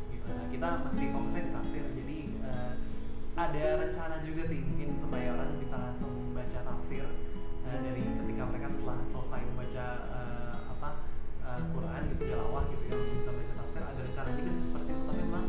gitu 0.08 0.28
nah 0.30 0.46
kita 0.48 0.66
masih 0.80 1.06
fokusnya 1.10 1.42
di 1.42 1.50
tafsir 1.52 1.84
jadi 1.92 2.18
eh, 2.40 2.72
ada 3.34 3.64
rencana 3.76 4.16
juga 4.22 4.42
sih 4.46 4.58
mungkin 4.60 4.88
supaya 4.94 5.26
orang 5.34 5.58
bisa 5.58 5.74
langsung 5.76 6.12
baca 6.30 6.58
tafsir 6.60 7.04
eh, 7.64 7.78
dari 7.80 8.02
ketika 8.14 8.42
mereka 8.46 8.66
setelah 8.70 8.98
selesai 9.04 9.40
membaca 9.44 9.86
eh, 10.08 10.54
apa 10.70 10.90
eh, 11.42 11.60
Quran 11.68 12.00
gitu 12.08 12.22
tilawah 12.24 12.62
gitu 12.70 12.82
ya 12.84 12.94
langsung 12.94 13.18
bisa 13.18 13.32
baca 13.32 13.52
tafsir 13.58 13.82
ada 13.82 14.00
rencana 14.00 14.30
juga 14.32 14.50
sih 14.50 14.64
seperti 14.64 14.88
itu 14.88 15.02
tapi 15.04 15.18
memang 15.20 15.44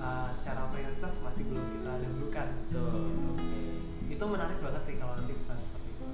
eh, 0.00 0.28
secara 0.40 0.60
prioritas 0.72 1.14
masih 1.20 1.42
belum 1.44 1.66
kita 1.70 1.92
dahulukan 2.00 2.48
Tuh. 2.72 2.88
Oke. 3.36 3.65
Itu 4.16 4.24
menarik 4.24 4.58
banget 4.64 4.82
sih 4.88 4.94
kalau 4.96 5.12
nanti 5.12 5.32
bisa 5.36 5.52
seperti 5.52 5.88
itu 5.92 6.04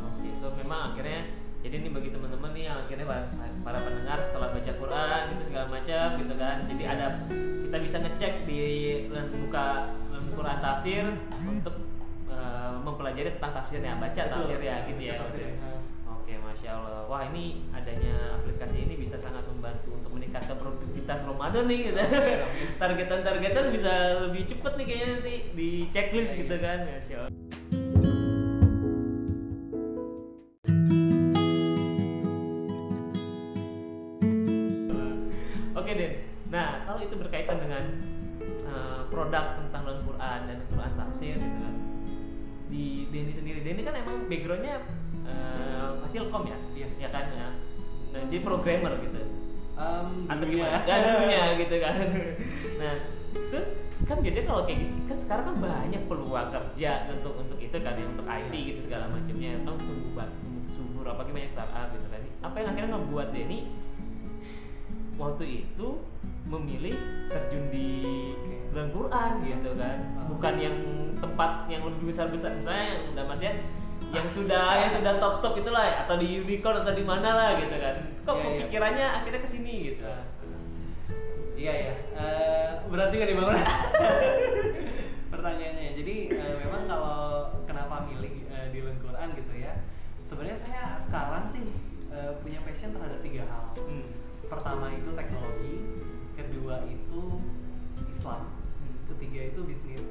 Oke, 0.00 0.28
so 0.40 0.46
memang 0.56 0.80
akhirnya 0.96 1.44
jadi 1.64 1.80
ini 1.80 1.88
bagi 1.96 2.12
teman-teman 2.12 2.52
nih 2.52 2.68
yang 2.68 2.76
akhirnya 2.84 3.06
para, 3.08 3.24
para 3.64 3.78
pendengar 3.80 4.18
setelah 4.20 4.48
baca 4.52 4.72
Quran 4.76 5.20
gitu 5.32 5.42
segala 5.48 5.66
macam 5.72 6.06
gitu 6.20 6.34
kan. 6.36 6.56
Jadi 6.68 6.84
ada 6.84 7.06
kita 7.64 7.76
bisa 7.80 7.96
ngecek 8.04 8.32
di 8.44 8.60
buka 9.48 9.96
Quran 10.36 10.58
tafsir 10.60 11.04
untuk 11.40 11.76
eh, 12.28 12.72
mempelajari 12.84 13.40
tentang 13.40 13.64
tafsirnya, 13.64 13.96
baca 13.96 14.12
Betul. 14.12 14.32
tafsir 14.44 14.60
ya 14.60 14.76
gitu 14.92 15.02
ya. 15.08 15.16
Tafsir. 15.24 15.48
Oke, 16.04 16.32
masya 16.36 16.63
Allah. 16.63 16.63
Wah 17.14 17.30
ini 17.30 17.62
adanya 17.70 18.42
aplikasi 18.42 18.90
ini 18.90 18.98
bisa 18.98 19.14
sangat 19.22 19.46
membantu 19.46 19.94
untuk 19.94 20.18
meningkatkan 20.18 20.58
produktivitas 20.58 21.22
Ramadan 21.22 21.70
nih 21.70 21.94
gitu. 21.94 22.02
Targetan-targetan 22.82 23.70
bisa 23.70 24.18
lebih 24.26 24.42
cepet 24.50 24.72
nih 24.74 24.86
kayaknya 24.90 25.08
nanti 25.14 25.34
di 25.54 25.68
checklist 25.94 26.34
Iya, 26.34 26.38
gitu 26.42 26.54
iya. 26.58 26.64
kan, 26.66 26.78
masya 26.82 27.16
Allah. 27.22 27.32
Oke 35.78 35.90
Den. 35.94 36.12
Nah 36.50 36.82
kalau 36.82 36.98
itu 36.98 37.14
berkaitan 37.14 37.62
dengan 37.62 37.84
uh, 38.66 39.06
produk 39.06 39.62
tentang 39.62 39.86
Al-Quran 39.86 40.38
dan 40.50 40.56
Al-Quran 40.66 40.92
tafsir 40.98 41.38
gitu 41.38 41.58
kan. 41.62 41.74
Di 42.74 43.06
Denny 43.14 43.30
sendiri, 43.30 43.62
Denny 43.62 43.86
kan 43.86 43.94
emang 43.94 44.26
backgroundnya 44.26 44.82
uh, 45.24 45.88
Fasilkom 46.00 46.42
ya, 46.44 46.58
Iya. 46.72 46.88
ya 46.98 47.08
kan 47.10 47.24
ya. 47.30 47.48
Nah, 48.14 48.22
dia 48.30 48.40
programmer 48.40 48.92
gitu. 49.00 49.20
Em, 49.74 50.06
Atau 50.30 50.46
gimana? 50.46 50.86
Ya 50.86 50.96
dulunya 51.02 51.42
gitu 51.66 51.76
kan. 51.78 51.94
Nah 52.78 52.94
terus 53.34 53.66
kan 54.06 54.22
biasanya 54.22 54.46
kalau 54.46 54.62
kayak 54.62 54.78
gitu 54.86 54.96
kan 55.10 55.18
sekarang 55.18 55.44
kan 55.50 55.56
banyak 55.58 56.02
peluang 56.06 56.48
kerja 56.50 56.90
untuk 57.10 57.34
untuk 57.34 57.58
itu 57.58 57.74
kan 57.74 57.98
ya 57.98 58.06
untuk 58.06 58.26
IT 58.26 58.52
gitu 58.54 58.80
segala 58.86 59.10
macamnya 59.10 59.50
kan 59.66 59.74
tumbuh 59.74 60.26
subur 60.70 61.02
apalagi 61.02 61.32
banyak 61.32 61.50
startup 61.50 61.88
gitu 61.90 62.06
kan 62.06 62.20
apa 62.44 62.56
yang 62.62 62.68
akhirnya 62.70 62.90
ngebuat 62.94 63.28
Denny 63.34 63.60
waktu 65.14 65.44
itu 65.66 65.88
memilih 66.44 66.94
terjun 67.26 67.64
di 67.70 67.88
dalam 68.70 68.90
Quran 68.92 69.30
gitu 69.42 69.70
kan 69.74 69.98
Oh. 70.14 70.36
bukan 70.36 70.54
yang 70.58 70.76
tempat 71.18 71.50
yang 71.66 71.82
lebih 71.82 72.10
besar 72.10 72.26
besar 72.28 72.54
misalnya 72.54 72.84
yang 72.94 73.02
dalam 73.14 73.34
artian 73.34 73.56
yang 74.12 74.28
sudah 74.30 74.66
yang 74.82 74.90
sudah 74.92 75.12
top 75.16 75.34
top 75.40 75.54
itulah 75.56 76.04
atau 76.04 76.18
di 76.18 76.42
unicorn 76.42 76.82
atau 76.82 76.92
di 76.92 77.04
mana 77.06 77.30
lah 77.32 77.50
gitu 77.56 77.72
kan 77.72 77.96
kok 78.20 78.34
Iya, 78.34 78.42
iya. 78.42 78.48
kepikirannya 78.60 79.06
akhirnya 79.22 79.40
ke 79.40 79.48
sini 79.48 79.74
gitu 79.88 80.04
Iya 81.54 81.70
ya, 81.70 81.94
Eh, 82.18 82.70
berat 82.90 83.14
juga 83.14 83.24
nih 83.24 83.36
bangun 83.38 83.56
pertanyaannya. 85.32 85.90
Jadi 85.94 86.16
eh, 86.34 86.54
memang 86.60 86.82
kalau 86.84 87.18
kenapa 87.64 88.10
milih 88.10 88.50
eh, 88.50 88.66
di 88.74 88.78
Quran 88.82 89.28
gitu 89.38 89.52
ya? 89.54 89.72
Sebenarnya 90.26 90.58
saya 90.60 90.98
sekarang 90.98 91.46
sih 91.54 91.64
eh, 92.10 92.32
punya 92.42 92.58
passion 92.66 92.90
terhadap 92.90 93.22
tiga 93.22 93.46
hal. 93.46 93.70
Hmm. 93.78 94.06
Pertama 94.44 94.92
itu 94.92 95.10
teknologi, 95.14 95.74
kedua 96.34 96.84
itu 96.86 97.22
Islam, 98.10 98.42
Hmm. 98.82 98.94
ketiga 99.14 99.40
itu 99.54 99.60
bisnis. 99.62 100.06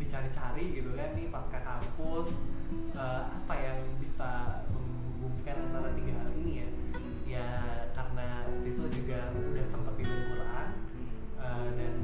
Nah 0.00 0.08
dicari-cari 0.08 0.80
gitu 0.80 0.96
kan 0.96 1.12
nih 1.12 1.28
pasca 1.28 1.60
kampus 1.60 2.32
eh, 2.96 3.22
apa 3.28 3.52
yang 3.54 3.78
bisa 4.00 4.64
menghubungkan 4.72 5.68
antara 5.68 5.92
tiga 5.92 6.12
hal 6.16 6.32
ini 6.40 6.52
ya? 6.56 6.68
Ya 7.28 7.48
karena 7.92 8.48
waktu 8.48 8.66
itu 8.72 8.84
juga 8.96 9.28
udah 9.36 9.66
sempet 9.68 9.94
di 10.00 10.04
Quran 10.08 10.68
eh, 11.36 11.68
dan 11.76 11.94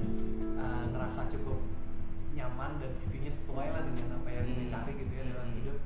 eh, 0.61 0.85
ngerasa 0.93 1.25
cukup 1.33 1.65
nyaman 2.37 2.77
dan 2.77 2.93
visinya 3.01 3.33
sesuai 3.33 3.67
lah 3.73 3.83
dengan 3.83 4.21
apa 4.21 4.29
yang 4.29 4.45
Hmm. 4.45 4.61
dicari 4.61 4.93
gitu 4.93 5.13
ya 5.17 5.25
dalam 5.33 5.49
Hmm. 5.49 5.57
hidup. 5.57 5.79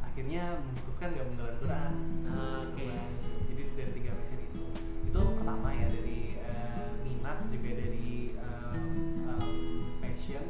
Akhirnya 0.00 0.42
memutuskan 0.62 1.08
gak 1.12 1.26
menggelar 1.26 1.54
Quran. 1.58 1.92
Oke. 2.62 2.86
Nah, 2.86 3.10
Jadi 3.50 3.62
dari 3.74 3.90
tiga 3.92 4.10
passion 4.14 4.38
itu. 4.40 4.62
Itu 5.10 5.20
pertama 5.34 5.74
ya 5.74 5.86
dari 5.90 6.18
eh, 6.38 6.88
minat 7.02 7.38
juga 7.50 7.70
dari 7.74 8.08
eh, 8.32 8.78
em, 9.26 9.42
passion 9.98 10.44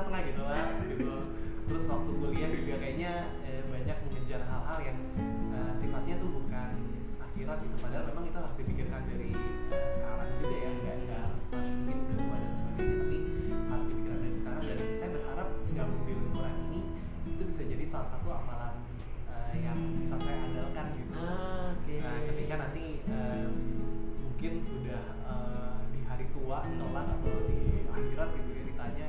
setengah-setengah 0.00 0.22
gitu 0.32 0.42
lah 0.48 0.64
gitu. 0.88 1.12
Terus 1.68 1.84
waktu 1.86 2.10
kuliah 2.16 2.50
juga 2.50 2.74
kayaknya 2.80 3.12
eh, 3.44 3.62
banyak 3.68 3.96
mengejar 4.08 4.40
hal-hal 4.48 4.78
yang 4.80 4.98
eh, 5.52 5.72
sifatnya 5.76 6.14
tuh 6.18 6.30
bukan 6.40 6.72
akhirat 7.20 7.58
gitu. 7.60 7.76
Padahal 7.84 8.04
memang 8.08 8.24
itu 8.32 8.38
harus 8.40 8.56
dipikirkan 8.56 9.02
dari 9.12 9.30
eh, 9.76 9.84
sekarang 10.00 10.30
juga 10.40 10.56
ya 10.56 10.70
nggak 10.72 10.96
nggak 11.04 11.20
harus 11.20 11.44
pas 11.52 11.68
mungkin 11.68 11.96
udah 12.00 12.16
tua 12.16 12.36
dan 12.40 12.52
sebagainya 12.56 12.96
tapi 12.96 13.16
harus 13.68 13.86
dipikirkan 13.92 14.18
dari 14.24 14.36
sekarang. 14.40 14.62
Dan 14.64 14.78
saya 14.80 15.10
berharap 15.12 15.48
gabung 15.76 16.02
di 16.08 16.12
lingkungan 16.16 16.54
ini 16.64 16.80
itu 17.28 17.42
bisa 17.44 17.62
jadi 17.68 17.84
salah 17.92 18.08
satu 18.16 18.28
amalan 18.32 18.74
eh, 19.28 19.52
yang 19.60 19.78
bisa 20.00 20.16
saya 20.16 20.38
andalkan 20.48 20.86
gitu. 20.96 21.12
Ah, 21.20 21.76
oke. 21.76 21.94
Nah, 22.00 22.16
ketika 22.24 22.54
nanti 22.56 22.84
em, 23.04 23.52
mungkin 24.24 24.52
sudah 24.64 25.02
eh, 25.28 25.76
di 25.92 26.00
hari 26.08 26.24
tua 26.32 26.64
kelak 26.64 27.06
atau 27.20 27.36
di 27.52 27.84
akhirat 27.92 28.28
gitu 28.32 28.50
ya 28.56 28.62
ditanya 28.64 29.08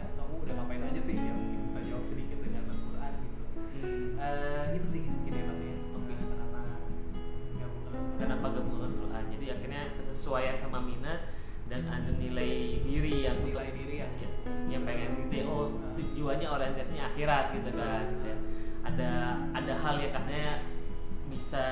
udah 0.51 0.67
ngapain 0.67 0.83
aja 0.83 1.01
sih 1.07 1.15
ya 1.15 1.31
mungkin 1.31 1.59
bisa 1.63 1.79
jawab 1.87 2.03
sedikit 2.11 2.37
dengan 2.43 2.63
Al-Quran 2.67 3.13
gitu. 3.23 3.41
Hmm. 3.55 4.19
Eh, 4.19 4.65
itu 4.75 4.87
sih 4.91 5.01
mungkin 5.07 5.31
ya 5.31 5.43
Bang 5.47 5.59
ya. 5.63 5.77
Oke. 5.95 6.11
Eh, 6.11 6.19
Kenapa 6.27 6.57
gabung 6.59 6.99
ke 7.47 7.63
Al-Quran? 7.63 8.03
kenapa 8.19 8.47
gabungan 8.51 8.91
Quran 8.99 9.23
jadi 9.31 9.45
akhirnya 9.55 9.81
kesesuaian 9.95 10.55
sama 10.59 10.79
minat 10.83 11.19
dan 11.71 11.87
ada 11.87 12.11
nilai 12.19 12.83
diri 12.83 13.23
yang 13.23 13.37
nilai 13.47 13.71
diri 13.71 13.95
yang 14.03 14.11
ya, 14.19 14.29
yang 14.67 14.83
pengen 14.83 15.23
gitu 15.23 15.33
ya 15.39 15.45
oh 15.47 15.71
tujuannya 15.95 16.47
orientasinya 16.51 17.15
akhirat 17.15 17.45
gitu 17.55 17.71
kan 17.79 18.05
ya. 18.27 18.35
ada 18.83 19.11
ada 19.55 19.73
hal 19.79 19.95
yang 20.03 20.11
kasarnya 20.11 20.67
bisa 21.31 21.65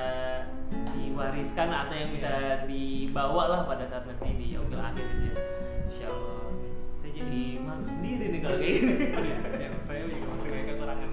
diwariskan 0.96 1.68
atau 1.68 1.92
yang 1.92 2.10
bisa 2.16 2.64
dibawa 2.64 3.42
lah 3.52 3.60
pada 3.68 3.84
saat 3.92 4.08
nanti 4.08 4.40
di 4.40 4.56
yaumil 4.56 4.80
akhir 4.80 5.04
jadi 7.20 7.42
malu 7.60 7.84
sendiri 7.86 8.24
nih 8.28 8.40
kalau 8.40 8.56
kayak 8.56 8.74
gini 8.74 8.94
ya, 9.60 9.68
saya 9.82 10.00
juga 10.04 10.26
masih 10.30 10.48
banyak 10.48 10.66
kekurangan. 10.70 11.10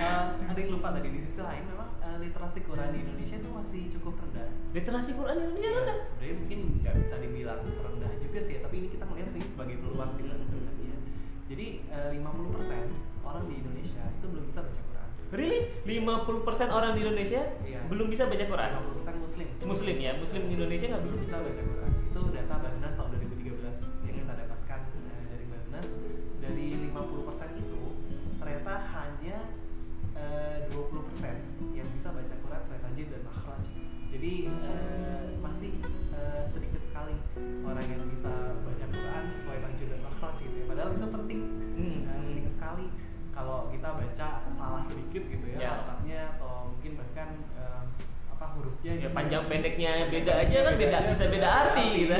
Eh, 0.00 0.24
ada 0.42 0.58
yang 0.58 0.70
lupa 0.70 0.88
tadi 0.90 1.08
di 1.08 1.20
sisi 1.22 1.40
lain 1.40 1.64
memang 1.66 1.88
eh, 2.00 2.16
literasi 2.18 2.58
Quran 2.62 2.88
di 2.90 2.98
Indonesia 3.00 3.36
itu 3.36 3.48
masih 3.50 3.82
cukup 3.90 4.14
rendah. 4.18 4.48
literasi 4.70 5.10
Quran 5.12 5.36
Indonesia 5.38 5.60
Ya, 5.62 5.76
rendah 5.76 5.96
sebenarnya 6.06 6.34
mungkin 6.36 6.58
nggak 6.80 6.94
bisa 6.96 7.14
dibilang 7.18 7.60
rendah 7.60 8.12
juga 8.18 8.38
sih 8.40 8.52
ya, 8.54 8.60
tapi 8.60 8.74
ini 8.78 8.88
kita 8.88 9.04
melihat 9.04 9.28
sih 9.30 9.42
sebagai 9.42 9.76
peluang 9.78 10.10
sih 10.10 10.22
Bang, 10.22 10.40
sebenarnya. 10.42 10.96
Jadi 11.46 11.66
eh, 11.86 12.08
50% 12.16 12.88
orang 13.22 13.44
di 13.46 13.54
Indonesia 13.56 14.02
itu 14.10 14.26
belum 14.26 14.44
bisa 14.46 14.60
baca 14.62 14.80
Quran. 14.80 15.08
Really? 15.30 15.60
50% 15.84 16.24
orang 16.70 16.92
di 16.92 17.00
Indonesia 17.00 17.42
Iya. 17.62 17.80
belum 17.86 18.06
bisa 18.08 18.24
baca 18.24 18.44
Quran? 18.44 18.70
50% 19.04 19.20
Muslim. 19.20 19.46
Muslim 19.62 19.96
ya, 19.96 20.12
Muslim 20.16 20.42
di 20.44 20.54
Indonesia 20.54 20.86
nggak 20.88 21.02
bisa. 21.04 21.16
bisa 21.20 21.36
baca 21.38 21.62
Quran. 21.62 21.90
Itu 22.06 22.20
data 22.30 22.54
Basnas 22.56 22.94
tahun 22.94 23.09
dari 25.80 25.88
Basnas. 25.88 26.08
Dari 26.40 26.66
50% 26.72 27.62
itu 27.62 27.80
ternyata 28.36 28.72
hanya 28.90 29.38
eh, 30.14 30.58
20% 30.68 31.76
yang 31.76 31.88
bisa 31.92 32.08
baca 32.10 32.34
Quran 32.36 32.60
sesuai 32.64 32.80
tajwid 32.82 33.08
dan 33.08 33.22
makhraj. 33.24 33.64
Jadi 34.10 34.32
eh, 34.48 35.24
masih 35.38 35.70
eh, 36.10 36.42
sedikit 36.46 36.82
sekali 36.82 37.16
orang 37.62 37.86
yang 37.86 38.02
bisa 38.08 38.32
baca 38.56 38.84
Quran 38.86 39.24
sesuai 39.36 39.58
tajwid 39.62 39.88
dan 39.90 40.00
makhraj 40.02 40.36
gitu 40.38 40.56
ya. 40.56 40.64
Padahal 40.66 40.90
itu 40.92 41.08
penting, 41.08 41.40
Hmm. 41.70 42.04
Eh, 42.04 42.20
penting 42.28 42.48
sekali. 42.50 42.86
Kalau 43.30 43.72
kita 43.72 43.88
baca 43.96 44.28
salah 44.52 44.82
sedikit 44.84 45.22
gitu 45.24 45.46
ya, 45.48 45.56
Ya. 45.56 45.70
harokatnya 45.72 46.20
atau 46.36 46.52
mungkin 46.74 46.92
bahkan 46.98 47.28
eh, 47.56 47.82
apa 48.28 48.44
hurufnya 48.52 48.92
Ya 48.92 49.00
gitu. 49.06 49.12
panjang 49.12 49.44
pendeknya 49.46 49.92
beda 50.08 50.32
aja 50.40 50.56
kan 50.60 50.74
beda 50.76 50.96
aja, 50.98 51.08
bisa 51.08 51.24
beda 51.28 51.48
arti 51.48 51.86
gitu. 52.04 52.16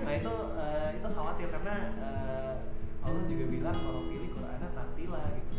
nah 0.00 0.12
itu 0.16 0.34
eh, 0.56 0.88
itu 0.96 1.06
khawatir 1.06 1.48
karena 1.50 1.74
eh, 1.98 2.39
Allah 3.10 3.26
juga 3.26 3.44
bilang 3.50 3.74
kalau 3.74 4.06
pilih 4.06 4.30
Qurannya 4.30 4.70
tartila 4.70 5.18
gitu 5.34 5.49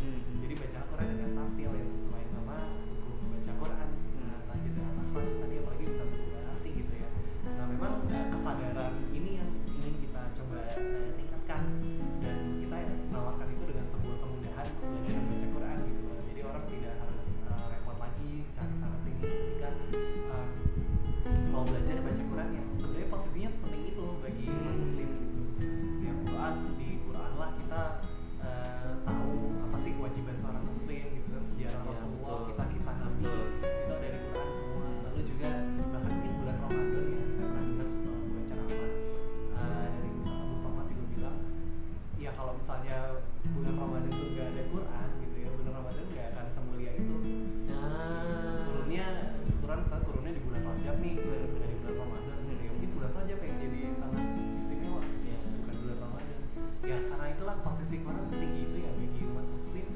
itulah 57.42 57.58
posisi 57.66 57.98
Quran 58.06 58.22
setinggi 58.30 58.70
itu 58.70 58.76
ya 58.86 58.90
bagi 58.94 59.22
umat 59.34 59.46
muslim. 59.50 59.86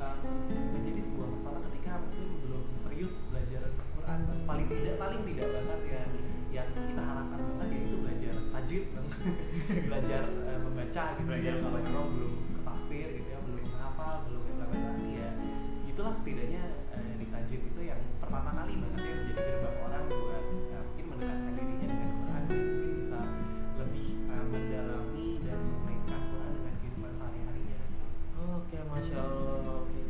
Um, 0.00 0.18
menjadi 0.72 1.00
sebuah 1.04 1.28
masalah 1.36 1.60
ketika 1.68 2.00
muslim 2.00 2.28
belum 2.48 2.64
serius 2.80 3.12
belajar 3.28 3.62
Quran 3.92 4.20
paling 4.48 4.66
tidak 4.72 4.96
paling 4.96 5.20
tidak 5.28 5.48
banget 5.52 5.80
ya 5.84 6.02
yang 6.48 6.68
kita 6.72 7.02
harapkan 7.04 7.40
banget 7.44 7.68
yaitu 7.76 7.96
belajar 8.00 8.34
tajwid 8.56 8.84
belajar 9.92 10.22
eh, 10.32 10.58
membaca 10.64 11.02
gitu 11.12 11.28
Belajar 11.28 11.54
kalau 11.60 11.80
memang 11.84 12.06
belum 12.08 12.32
ke 12.40 12.60
tafsir 12.64 13.06
gitu 13.20 13.28
ya 13.28 13.38
belum 13.44 13.62
hafal 13.76 14.14
belum 14.32 14.42
implementasi 14.56 15.08
ya. 15.12 15.28
Itulah 15.92 16.12
setidaknya 16.24 16.62
eh, 16.96 17.14
di 17.20 17.26
tajwid 17.28 17.62
itu 17.68 17.80
yang 17.84 18.00
pertama 18.16 18.48
kali 18.56 18.80
banget 18.80 19.00
ya 19.04 19.12
menjadi 19.20 19.40
gerbang 19.44 19.76
orang 19.76 20.04
buat 20.08 20.44
masya 29.02 29.18
Allah. 29.18 29.82
Oke, 29.82 30.00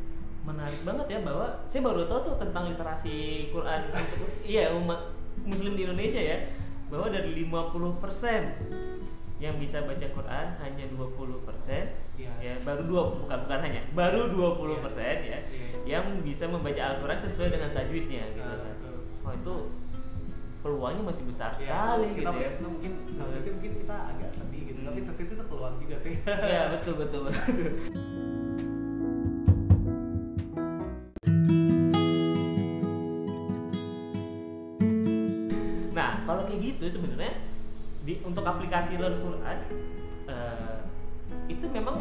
menarik 0.45 0.81
banget 0.83 1.07
ya 1.09 1.19
bahwa 1.23 1.47
saya 1.65 1.81
baru 1.83 2.01
tahu 2.05 2.19
tuh 2.23 2.35
tentang 2.39 2.65
literasi 2.69 3.17
Quran 3.49 3.81
untuk 3.89 4.31
iya 4.43 4.69
umat 4.73 5.01
Muslim 5.43 5.73
di 5.75 5.83
Indonesia 5.83 6.21
ya 6.21 6.39
bahwa 6.87 7.09
dari 7.09 7.33
50% 7.41 9.41
yang 9.41 9.57
bisa 9.57 9.81
baca 9.83 10.07
Quran 10.07 10.47
hanya 10.57 10.85
20% 10.87 11.99
Iya. 12.13 12.29
ya 12.39 12.55
baru 12.61 12.85
dua 12.85 13.03
bukan 13.17 13.39
bukan 13.43 13.61
hanya 13.61 13.81
baru 13.91 14.29
20% 14.31 15.25
ya 15.25 15.41
Iya. 15.41 15.69
yang 15.89 16.21
bisa 16.21 16.45
membaca 16.45 16.79
Al-Quran 16.79 17.19
sesuai 17.19 17.49
dengan 17.51 17.73
tajwidnya 17.73 18.23
gitu 18.31 18.45
Ah, 18.45 18.61
kan. 18.61 18.75
betul. 18.77 18.97
Wah 19.25 19.35
itu 19.35 19.55
peluangnya 20.63 21.03
masih 21.03 21.25
besar 21.27 21.51
Ya, 21.55 21.59
sekali 21.59 22.07
kita 22.13 22.21
gitu 22.23 22.39
ya. 22.39 22.49
itu 22.53 22.67
mungkin 22.69 22.93
satu 23.11 23.31
sisi 23.35 23.51
mungkin 23.51 23.73
kita 23.83 23.97
agak 24.07 24.31
sedih 24.31 24.63
gitu 24.63 24.79
tapi 24.85 24.99
satu 25.01 25.19
sisi 25.19 25.33
itu 25.35 25.45
peluang 25.49 25.75
juga 25.81 25.97
sih 25.99 26.15
ya 26.23 26.63
betul 26.71 26.95
betul 27.01 27.21
betul. 27.27 27.67
kalau 36.33 36.49
kayak 36.49 36.61
gitu 36.65 36.85
sebenarnya 36.97 37.37
di 38.09 38.17
untuk 38.25 38.41
aplikasi 38.41 38.97
Learn 38.97 39.21
Quran 39.21 39.59
eh, 40.33 40.81
itu 41.53 41.69
memang 41.69 42.01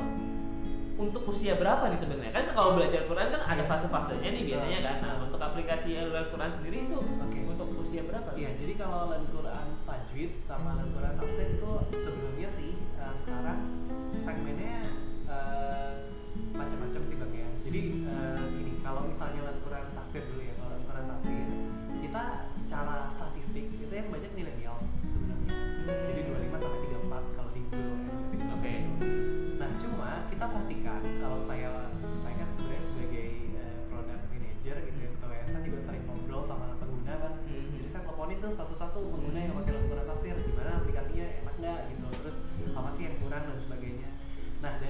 untuk 0.95 1.27
usia 1.27 1.59
berapa 1.59 1.91
nih 1.91 1.99
sebenarnya 1.99 2.31
kan 2.31 2.45
kalau 2.55 2.79
belajar 2.79 3.03
Quran 3.11 3.27
kan 3.27 3.41
ada 3.43 3.63
fase-fasenya 3.67 4.29
nih 4.31 4.43
biasanya 4.47 4.79
kan. 4.87 4.95
Nah 5.03 5.13
untuk 5.27 5.41
aplikasi 5.43 5.99
Learn 5.99 6.31
Quran 6.31 6.51
sendiri 6.55 6.87
itu 6.87 6.95
Oke. 6.95 7.39
untuk 7.43 7.67
usia 7.83 8.07
berapa? 8.07 8.31
Iya, 8.39 8.55
jadi 8.55 8.73
kalau 8.79 9.11
Al 9.11 9.25
Quran 9.27 9.67
tajwid 9.83 10.31
sama 10.47 10.79
Al 10.79 10.89
Quran 10.95 11.13
tafsir 11.19 11.47
itu 11.51 11.71
sebenarnya 11.91 12.49
sih 12.55 12.71
eh, 12.79 13.13
sekarang 13.27 13.59
segmennya 14.23 14.77
eh, 15.27 15.91
macam-macam 16.55 17.01
sih 17.03 17.15
bang 17.19 17.33
ya. 17.35 17.49
Jadi 17.67 17.81
eh, 18.07 18.43
gini, 18.55 18.73
kalau 18.79 19.01
misalnya 19.11 19.41
Al 19.43 19.59
Quran 19.59 19.85
tafsir 19.91 20.23
dulu 20.23 20.39
ya, 20.39 20.53
kalau 20.55 20.73
Al 20.79 20.83
Quran 20.87 21.05
tafsir 21.11 21.47
kita 21.99 22.23
secara 22.63 23.10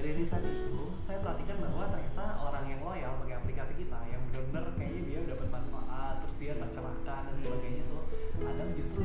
dari 0.02 0.18
riset 0.18 0.42
itu 0.42 0.82
saya 1.06 1.22
perhatikan 1.22 1.62
bahwa 1.62 1.86
ternyata 1.88 2.24
orang 2.42 2.64
yang 2.66 2.80
loyal 2.82 3.12
pakai 3.22 3.38
aplikasi 3.38 3.72
kita, 3.78 3.98
yang 4.10 4.18
benar-benar 4.26 4.74
kayaknya 4.74 5.02
dia 5.06 5.20
dapat 5.30 5.46
manfaat, 5.48 6.14
terus 6.20 6.34
dia 6.42 6.52
tercelaka 6.58 7.16
dan 7.22 7.34
sebagainya 7.38 7.82
tuh 7.86 8.02
adalah 8.42 8.68
justru 8.74 9.02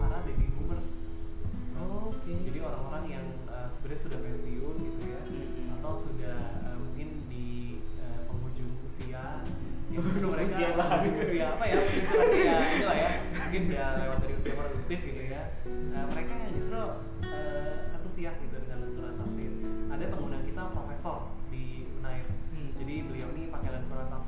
para 0.00 0.18
baby 0.24 0.48
boomers 0.56 0.88
Oh, 1.78 2.10
Oke. 2.10 2.34
jadi 2.42 2.58
orang-orang 2.58 3.04
yang 3.06 3.24
uh, 3.46 3.70
sebenarnya 3.70 4.00
sudah 4.02 4.18
pensiun 4.18 4.74
gitu 4.82 5.00
ya 5.06 5.20
Mm-mm. 5.30 5.76
atau 5.78 5.92
sudah 5.94 6.36
uh, 6.66 6.74
mungkin 6.74 7.08
di 7.30 7.78
uh, 8.02 8.26
penghujung 8.26 8.72
usia 8.82 9.46
ya 9.86 9.98
mereka 10.34 10.48
Usia 10.58 10.68
lah. 10.74 10.88
usia 11.06 11.46
apa 11.54 11.64
ya 11.70 11.78
ya 12.34 12.56
inilah 12.74 12.96
ya 12.98 13.10
mungkin 13.30 13.60
udah 13.70 13.88
lewat 13.94 14.18
dari 14.18 14.34
usia 14.42 14.52
produktif 14.58 14.98
gitu 15.06 15.22
ya 15.30 15.42
Nah, 15.88 16.02
mereka 16.10 16.27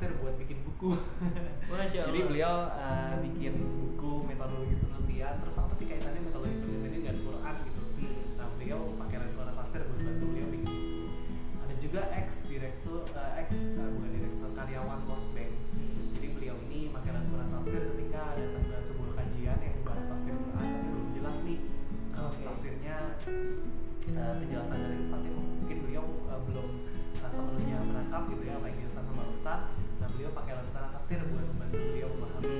Tafsir 0.01 0.17
buat 0.17 0.33
bikin 0.33 0.57
buku 0.65 0.97
Masya 1.69 2.01
jadi 2.09 2.19
Allah. 2.19 2.29
beliau 2.33 2.55
uh, 2.73 3.13
bikin 3.21 3.53
buku 3.53 4.11
metodologi 4.25 4.73
penelitian 4.81 5.33
terus 5.37 5.53
apa 5.55 5.73
sih 5.77 5.85
kaitannya 5.85 6.21
metodologi 6.25 6.57
penelitian 6.57 6.97
dengan 6.97 7.15
Quran 7.21 7.55
gitu 7.61 7.81
Hmm. 8.01 8.17
nah 8.33 8.49
beliau 8.57 8.81
pakai 8.97 9.17
Al-Quran 9.21 9.53
tafsir 9.53 9.81
buat 9.85 10.01
bantu 10.01 10.25
beliau 10.25 10.47
bikin 10.49 10.73
buku 10.73 11.05
ada 11.61 11.73
juga 11.77 12.01
ex 12.17 12.27
direktur 12.49 13.05
uh, 13.13 13.31
ex 13.37 13.49
uh, 13.77 13.89
bukan 13.93 14.09
direktur 14.09 14.49
karyawan 14.57 14.99
World 15.05 15.27
Bank 15.37 15.53
Hmm. 15.69 16.01
jadi 16.17 16.27
beliau 16.33 16.55
ini 16.65 16.89
pakai 16.89 17.11
Al-Quran 17.13 17.49
tafsir 17.53 17.81
ketika 17.93 18.23
ke 18.33 18.49
sebuah 18.81 19.11
kajian 19.13 19.57
yang 19.61 19.73
membahas 19.77 20.05
tafsir 20.09 20.33
Quran 20.33 20.65
tapi 20.65 20.87
belum 20.89 21.07
jelas 21.13 21.35
nih 21.45 21.59
uh, 22.11 22.25
Oke. 22.25 22.41
tafsirnya 22.41 22.95
uh, 24.17 24.33
penjelasan 24.33 24.77
dari 24.81 24.97
Ustadznya 24.97 25.31
mungkin 25.37 25.77
beliau 25.79 26.05
uh, 26.25 26.41
belum 26.41 26.67
uh, 27.21 27.29
sepenuhnya 27.29 27.77
menangkap 27.85 28.21
gitu 28.27 28.43
ya 28.43 28.57
apa 28.57 28.65
yang 28.65 28.75
dijelaskan 28.75 29.05
sama 29.05 29.23
Ustadz 29.29 29.69
beliau 30.15 30.31
pakai 30.35 30.53
Al-Quran 30.59 30.89
tafsir 30.91 31.19
buat 31.27 31.45
membantu 31.47 31.77
beliau 31.79 32.09
memahami 32.15 32.55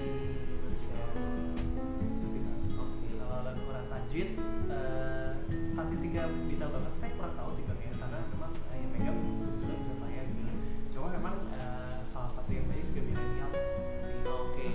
kalau 3.32 3.48
Al-Quran 3.48 3.86
tajwid 3.88 4.30
uh, 4.68 5.32
statistika 5.72 6.22
detail 6.52 6.70
banget 6.76 6.94
saya 7.00 7.12
kurang 7.16 7.34
tahu 7.40 7.50
sih 7.56 7.64
bang 7.64 7.80
ya 7.80 7.92
karena 7.96 8.20
memang 8.36 8.52
uh, 8.52 8.76
yang 8.76 8.92
megang 8.92 9.18
kebetulan 9.18 9.78
bukan 9.80 9.98
saya 10.04 10.22
gitu 10.28 10.54
cuma 10.92 11.08
memang 11.16 11.36
uh, 11.56 11.98
salah 12.12 12.32
satu 12.36 12.50
yang 12.52 12.66
banyak 12.68 12.86
juga 12.92 13.02
milenial 13.08 13.50
sih. 13.56 14.18
Oke. 14.28 14.70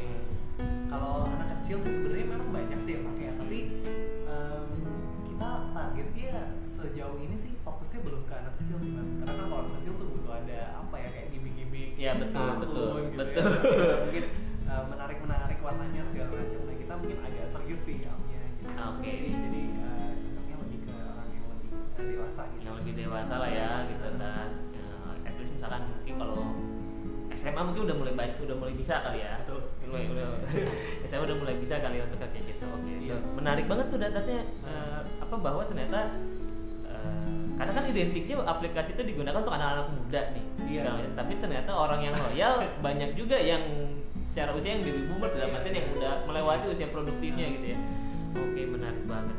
kalau 0.89 1.29
anak 1.29 1.49
kecil 1.61 1.77
sih 1.85 1.93
sebenarnya 1.93 2.27
memang 2.33 2.49
banyak 2.49 2.79
sih 2.89 2.93
yang 2.97 3.05
pakai 3.13 3.25
ya 3.29 3.33
tapi 3.37 3.59
em, 4.25 4.69
kita 5.29 5.51
targetnya 5.77 6.33
sejauh 6.65 7.19
ini 7.21 7.37
sih 7.37 7.53
fokusnya 7.61 8.01
belum 8.01 8.23
ke 8.25 8.35
anak 8.41 8.53
kecil 8.57 8.77
sih 8.81 8.93
karena 8.97 9.33
kan 9.37 9.37
kalau 9.37 9.59
anak 9.69 9.73
kecil 9.85 9.93
tuh 10.01 10.09
butuh 10.17 10.33
ada 10.33 10.61
apa 10.81 10.96
ya 11.97 12.13
kayak 12.13 12.29
gimmick-gimmick 12.29 12.37
Ya, 12.37 12.53
betul, 12.61 12.89
betul, 12.93 12.93
gitu 13.05 13.17
betul. 13.17 13.83
ya. 13.83 13.97
mungkin 14.05 14.25
menarik 14.67 15.19
menarik 15.23 15.59
warnanya 15.61 16.03
segala 16.07 16.31
macam 16.31 16.61
nah 16.63 16.75
kita 16.77 16.93
mungkin 16.95 17.19
agak 17.23 17.47
serius 17.49 17.81
sih 17.83 17.97
apnya 18.05 18.41
gitu 18.55 18.71
Oke. 18.71 19.09
jadi, 19.09 19.31
jadi 19.33 19.63
eh, 19.73 20.11
cocoknya 20.21 20.57
lebih 20.61 20.79
ke 20.85 20.93
orang 20.93 21.29
yang 21.31 21.47
lebih 21.49 21.71
eh, 21.73 22.05
dewasa 22.07 22.43
gitu 22.51 22.63
yang 22.63 22.77
lebih 22.77 22.93
dewasa 22.95 23.35
lah 23.37 23.51
ya 23.51 23.71
gitu 23.89 24.05
kan 24.05 24.49
ya, 24.71 24.87
at 25.25 25.35
least 25.35 25.53
misalkan 25.55 25.81
mungkin 25.89 26.15
kalau 26.17 26.41
SMA 27.37 27.63
mungkin 27.63 27.83
udah 27.85 27.97
mulai 27.97 28.15
baik 28.17 28.33
udah 28.43 28.57
mulai 28.57 28.75
bisa 28.75 28.95
kali 28.99 29.19
ya 29.21 29.35
Betul. 29.45 29.61
mulai 29.87 30.05
udah 30.09 30.29
SMA 31.05 31.25
udah 31.29 31.37
mulai 31.37 31.55
bisa 31.57 31.75
kali 31.79 31.97
ya 31.97 32.05
untuk 32.05 32.19
kayak 32.19 32.45
gitu 32.45 32.65
oke 32.67 32.93
Iya. 32.97 33.17
menarik 33.33 33.65
banget 33.67 33.87
tuh 33.89 33.99
datanya 33.99 34.39
eh, 34.67 35.01
apa 35.23 35.37
bahwa 35.37 35.63
ternyata 35.65 36.01
karena 37.57 37.73
kan 37.73 37.85
identiknya 37.87 38.37
aplikasi 38.39 38.93
itu 38.93 39.03
digunakan 39.07 39.41
untuk 39.41 39.55
anak-anak 39.55 39.87
muda 39.91 40.23
nih 40.33 40.45
Iya. 40.67 40.83
segala 40.83 40.97
macam. 40.99 41.13
tapi 41.17 41.33
ternyata 41.39 41.71
orang 41.73 42.01
yang 42.03 42.15
loyal 42.15 42.55
banyak 42.87 43.11
juga 43.15 43.37
yang 43.37 43.63
secara 44.27 44.53
usia 44.53 44.75
yang 44.75 44.83
baby 44.83 45.03
boomer 45.07 45.31
dalam 45.31 45.49
Iya, 45.49 45.57
artian 45.57 45.75
yang 45.75 45.87
iya. 45.87 45.97
udah 45.97 46.13
melewati 46.25 46.65
usia 46.69 46.89
produktifnya 46.89 47.47
gitu 47.51 47.67
ya 47.73 47.79
oke 48.37 48.61
menarik 48.69 49.05
banget 49.05 49.37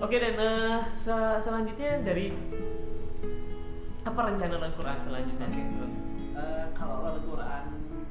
Oke 0.00 0.16
dan 0.20 0.36
eh, 0.36 0.78
se- 0.92 1.38
selanjutnya 1.40 2.04
dari 2.04 2.28
apa 4.04 4.20
rencana 4.20 4.60
Al-Quran 4.60 4.98
selanjutnya? 5.00 5.46
Oke. 5.48 5.62
Eh, 6.36 6.64
kalau 6.76 7.08
Al-Quran 7.08 7.64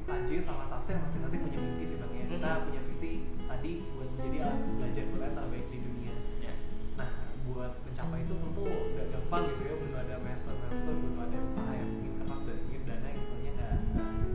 tajwid 0.04 0.42
sama 0.44 0.64
tafsir 0.68 0.96
masing-masing 1.00 1.40
punya 1.40 1.58
mimpi 1.58 1.84
sih 1.88 1.96
bang 1.96 2.12
ya. 2.12 2.24
Kita 2.28 2.50
Mhm. 2.50 2.62
punya 2.68 2.80
visi 2.88 3.10
tadi 3.48 3.72
buat 3.96 4.08
menjadi 4.14 4.38
alat 4.44 4.60
belajar 4.76 5.04
Quran 5.08 5.32
terbaik 5.32 5.66
di 5.72 5.78
dunia. 5.80 6.14
Ya. 6.40 6.54
Nah, 6.94 7.10
buat 7.48 7.72
mencapai 7.84 8.18
itu 8.22 8.34
tentu 8.36 8.62
nggak 8.64 9.06
gampang 9.10 9.42
gitu 9.48 9.62
ya. 9.64 9.74
Butuh 9.80 9.98
ada 9.98 10.14
master-master, 10.20 10.94
butuh 10.94 11.22
ada 11.24 11.38
usaha 11.40 11.72
yang 11.72 11.88
mungkin 11.88 12.12
keras 12.20 12.40
dan 12.44 12.56
mungkin 12.60 12.82
dana 12.84 13.06
yang 13.08 13.20
tentunya 13.20 13.52
nggak 13.54 13.72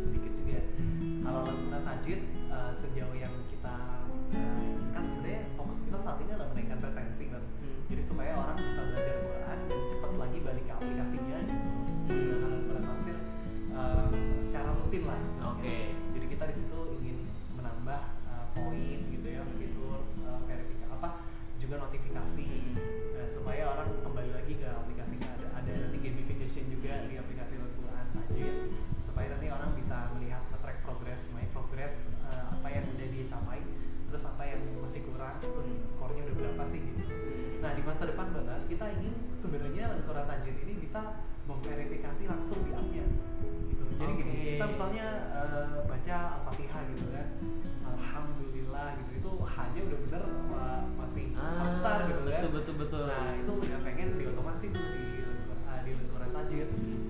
sedikit 0.02 0.32
juga. 0.36 0.60
Kalau 1.20 1.42
Al-Quran 1.46 1.84
tajwid 1.86 2.22
eh, 2.50 2.72
sejauh 2.82 3.16
yang 3.16 3.34
kita 3.50 3.76
eh, 4.30 4.62
kan 4.94 5.04
sebenarnya 5.06 5.42
fokus 5.54 5.80
kita 5.86 5.98
saat 6.02 6.18
ini 6.22 6.32
adalah 6.34 6.50
menaikkan 6.54 6.78
retensi 6.82 7.24
bang. 7.30 7.46
Hmm. 7.46 7.82
Jadi 7.90 8.02
supaya 8.06 8.32
orang 8.34 8.58
bisa 8.58 8.82
belajar 8.86 9.09
terus 35.42 35.70
skornya 35.96 36.22
udah 36.28 36.36
berapa 36.36 36.64
sih 36.72 36.80
gitu. 36.84 37.04
Nah 37.60 37.72
di 37.76 37.82
masa 37.84 38.04
depan 38.08 38.28
banget 38.32 38.62
kita 38.72 38.86
ingin 39.00 39.14
sebenarnya 39.40 39.84
Al-Quran 39.96 40.26
Tajwid 40.28 40.58
ini 40.64 40.74
bisa 40.80 41.02
memverifikasi 41.50 42.24
langsung 42.30 42.60
di 42.64 42.72
app-nya 42.76 43.06
gitu. 43.72 43.84
Jadi 44.00 44.12
gini, 44.16 44.32
Oke. 44.32 44.48
kita 44.56 44.66
misalnya 44.70 45.06
eh, 45.34 45.76
baca 45.84 46.18
Al-Fatihah 46.40 46.82
gitu 46.96 47.06
kan. 47.12 47.28
Alhamdulillah 47.90 48.88
gitu. 49.04 49.12
Itu 49.20 49.32
hanya 49.44 49.80
udah 49.84 50.00
bener 50.08 50.22
apa 50.24 50.64
masih 51.00 51.26
Ah, 51.36 51.64
besar 51.68 51.98
gitu 52.08 52.22
kan. 52.28 52.42
betul, 52.44 52.52
betul, 52.54 52.76
betul. 52.80 53.04
Nah, 53.08 53.32
itu 53.36 53.52
udah 53.52 53.80
pengen 53.84 54.08
diotomasi 54.20 54.66
tuh 54.72 54.86
di 54.96 55.06
ah, 55.68 55.80
di. 55.84 55.92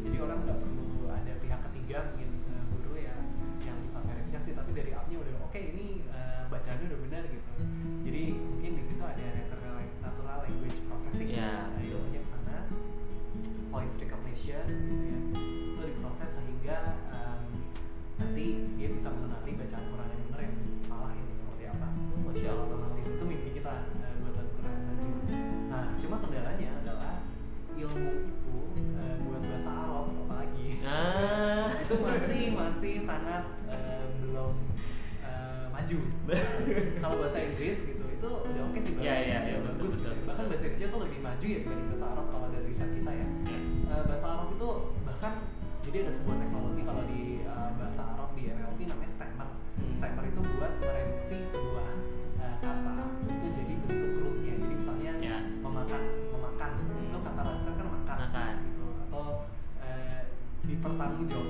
Jadi 0.03 0.17
orang 0.19 0.39
nggak 0.43 0.57
perlu 0.59 1.07
ada 1.07 1.33
pihak 1.39 1.59
ketiga 1.71 1.97
mungkin 2.11 2.29
verifikasi 4.29 4.53
tapi 4.53 4.71
dari 4.77 4.91
app-nya 4.93 5.17
udah 5.17 5.33
oke 5.41 5.57
ini 5.57 6.05
eh, 6.05 6.41
bacaannya 6.45 6.85
udah 6.85 6.99
benar 7.01 7.23
gitu. 7.25 7.51
Jadi 8.05 8.21
mungkin 8.37 8.71
di 8.77 8.83
situ 8.85 9.01
ada 9.01 9.25
natural, 9.25 9.73
natural 10.05 10.37
language 10.45 10.77
processing 10.85 11.29
Ya, 11.33 11.65
betul. 11.73 11.97
ilmunya 11.97 12.21
ke 12.21 12.29
sana 12.37 12.57
voice 13.69 13.95
recognition 13.97 14.65
gitu 14.69 15.05
ya 15.09 15.17
itu 15.33 15.81
diproses 15.83 16.29
sehingga 16.29 16.77
em, 17.09 17.41
nanti 18.17 18.45
dia 18.77 18.89
bisa 18.91 19.09
mengenali 19.09 19.51
bacaan 19.55 19.85
Quran 19.87 20.07
yang 20.09 20.21
benar 20.25 20.41
yang 20.45 20.55
salah 20.83 21.09
yang 21.11 21.27
seperti 21.31 21.63
apa 21.65 21.87
secara 22.29 22.53
Allah. 22.53 22.65
otomatis 22.67 23.07
itu 23.07 23.23
mimpi 23.25 23.49
kita 23.55 23.73
eh, 23.97 24.13
buat 24.19 24.35
Al-Quran 24.35 24.77
najib 24.85 25.15
nah 25.69 25.83
cuma 25.95 26.15
kendalanya 26.19 26.69
adalah 26.77 27.13
ilmu 27.71 28.05
itu 28.27 28.57
eh, 28.95 29.15
buat 29.23 29.41
bahasa 29.43 29.69
Arab 29.71 30.05
apalagi 30.19 30.67
Ah. 30.81 31.69
itu 31.81 31.93
masih 31.95 32.43
masih 32.51 32.93
sangat 33.03 33.43
kalau 37.09 37.25
bahasa 37.25 37.39
Inggris 37.41 37.77
gitu 37.81 38.03
itu 38.05 38.29
udah 38.29 38.61
oke 38.63 38.79
sih 38.79 38.93
Bang. 38.93 39.01
Iya, 39.01 39.15
iya, 39.17 39.37
iya, 39.41 39.57
betul, 39.57 39.73
bagus 39.81 39.93
betul. 39.97 40.13
bahkan 40.23 40.45
bahasa 40.45 40.63
Indonesia 40.63 40.87
tuh 40.87 40.99
lebih 41.01 41.19
maju 41.19 41.45
ya 41.45 41.57
dibanding 41.59 41.87
bahasa 41.89 42.05
Arab 42.07 42.25
kalau 42.29 42.47
dari 42.47 42.65
riset 42.69 42.89
kita 42.93 43.11
ya 43.11 43.27
Ya. 43.49 43.59
Eh, 43.89 44.03
bahasa 44.05 44.25
Arab 44.29 44.47
itu 44.53 44.69
bahkan 45.01 45.33
jadi 45.81 45.97
ada 45.99 46.11
sebuah 46.13 46.35
teknologi 46.37 46.81
kalau 46.85 47.03
di 47.03 47.21
eh, 47.41 47.69
bahasa 47.75 48.01
Arab 48.05 48.29
di 48.31 48.43
NLP 48.47 48.79
namanya 48.85 49.11
stammer 49.11 49.49
Hmm. 49.79 49.95
stammer 49.95 50.23
itu 50.27 50.39
buat 50.45 50.71
mereduksi 50.77 51.37
sebuah 51.49 51.87
eh, 52.37 52.53
kata 52.59 52.93
itu 53.25 53.47
jadi 53.49 53.73
bentuk 53.79 54.11
rootnya 54.19 54.53
jadi 54.55 54.73
misalnya 54.75 55.11
Ya. 55.17 55.37
memakan 55.57 56.01
memakan 56.29 56.71
Hmm. 56.77 57.07
itu 57.07 57.17
kata 57.19 57.41
dasar 57.41 57.73
kan 57.73 57.87
makan 57.89 58.17
Makan. 58.21 58.53
gitu 58.61 58.85
atau 59.01 59.25
eh, 59.81 60.19
dipertanggungjawabkan 60.61 61.48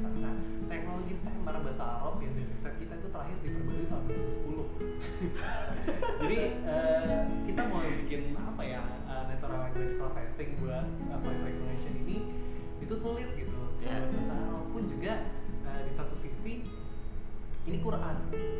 nah 0.00 0.34
teknologi 0.66 1.12
stammer 1.14 1.56
bahasa 1.60 1.84
Arab 1.84 2.16
yang 2.18 2.32
dari 2.32 2.46
riset 2.48 2.74
kita 2.76 2.94
itu 2.96 3.08
terakhir 3.08 3.36
diperbarui 3.40 3.86
tahun 3.86 4.02
2010 4.08 5.12
jadi 6.22 6.38
eh, 6.64 7.20
kita 7.44 7.62
mau 7.68 7.80
bikin 7.82 8.20
apa 8.34 8.62
ya 8.62 8.82
eh, 9.04 9.22
natural 9.28 9.58
language 9.66 9.94
processing 9.96 10.50
buat 10.58 10.86
eh, 10.86 11.18
voice 11.20 11.42
recognition 11.42 11.94
ini 12.00 12.16
itu 12.80 12.94
sulit 12.98 13.30
gitu. 13.34 13.60
Ya. 13.78 13.98
buat 13.98 14.10
bahasa 14.10 14.34
Arab 14.38 14.64
pun 14.70 14.82
juga 14.86 15.12
eh, 15.66 15.80
di 15.86 15.92
satu 15.92 16.14
sisi 16.14 16.54
ini 17.62 17.78
Quran. 17.78 18.16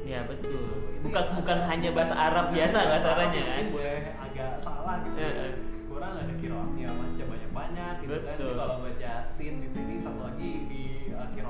Ya 0.06 0.22
betul. 0.22 0.62
Itu 0.94 1.02
bukan 1.02 1.24
yang 1.26 1.34
bukan 1.42 1.56
ada- 1.58 1.68
hanya 1.68 1.90
bahasa 1.90 2.14
Arab 2.14 2.46
biasa 2.50 2.78
Bahasa 2.78 2.92
kasarnya 3.02 3.42
Arab 3.42 3.50
kan? 3.50 3.64
boleh 3.74 3.98
agak 4.14 4.52
salah 4.62 4.94
gitu. 5.02 5.16
Eh. 5.18 5.52
Quran 5.90 6.12
ada 6.16 6.34
kiroatnya 6.38 6.88
macam 6.88 7.26
banyak 7.28 7.50
banyak 7.50 7.94
gitu 7.98 8.14
kan. 8.14 8.34
Betul. 8.38 8.46
Jadi 8.46 8.60
kalau 8.62 8.76
baca 8.78 9.12
sin 9.34 9.54
di 9.58 9.68
sini 9.68 9.94
satu 9.98 10.20
lagi 10.22 10.50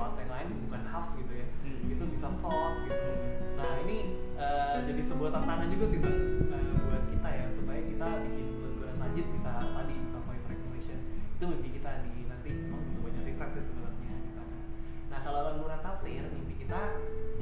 kiroat 0.03 0.19
yang 0.19 0.31
lain 0.35 0.47
bukan 0.67 0.81
hafs 0.83 1.11
gitu 1.15 1.31
ya 1.31 1.47
Hmm. 1.63 1.87
itu 1.87 2.03
bisa 2.11 2.27
short 2.35 2.75
gitu 2.83 3.07
nah 3.55 3.71
ini 3.87 3.97
uh, 4.35 4.83
jadi 4.83 4.99
sebuah 5.07 5.31
tantangan 5.31 5.71
juga 5.71 5.85
sih 5.87 5.99
bang 6.03 6.17
uh, 6.51 6.75
buat 6.83 7.03
kita 7.07 7.29
ya 7.31 7.45
supaya 7.55 7.79
kita 7.87 8.07
bikin 8.19 8.45
Quran 8.59 8.95
tajwid 8.99 9.27
bisa 9.31 9.51
tadi 9.63 9.95
bisa 9.95 10.17
voice 10.19 10.43
recognition 10.43 10.99
itu 11.39 11.43
mimpi 11.47 11.69
kita 11.71 12.03
di 12.03 12.27
nanti 12.27 12.49
memang 12.51 12.83
butuh 12.83 13.01
banyak 13.01 13.23
riset 13.23 13.49
sih 13.55 13.63
sebenarnya 13.63 14.15
di 14.19 14.31
sana 14.35 14.57
nah 15.07 15.19
kalau 15.23 15.41
Quran 15.55 15.79
tafsir 15.79 16.23
mimpi 16.35 16.53
kita 16.59 16.81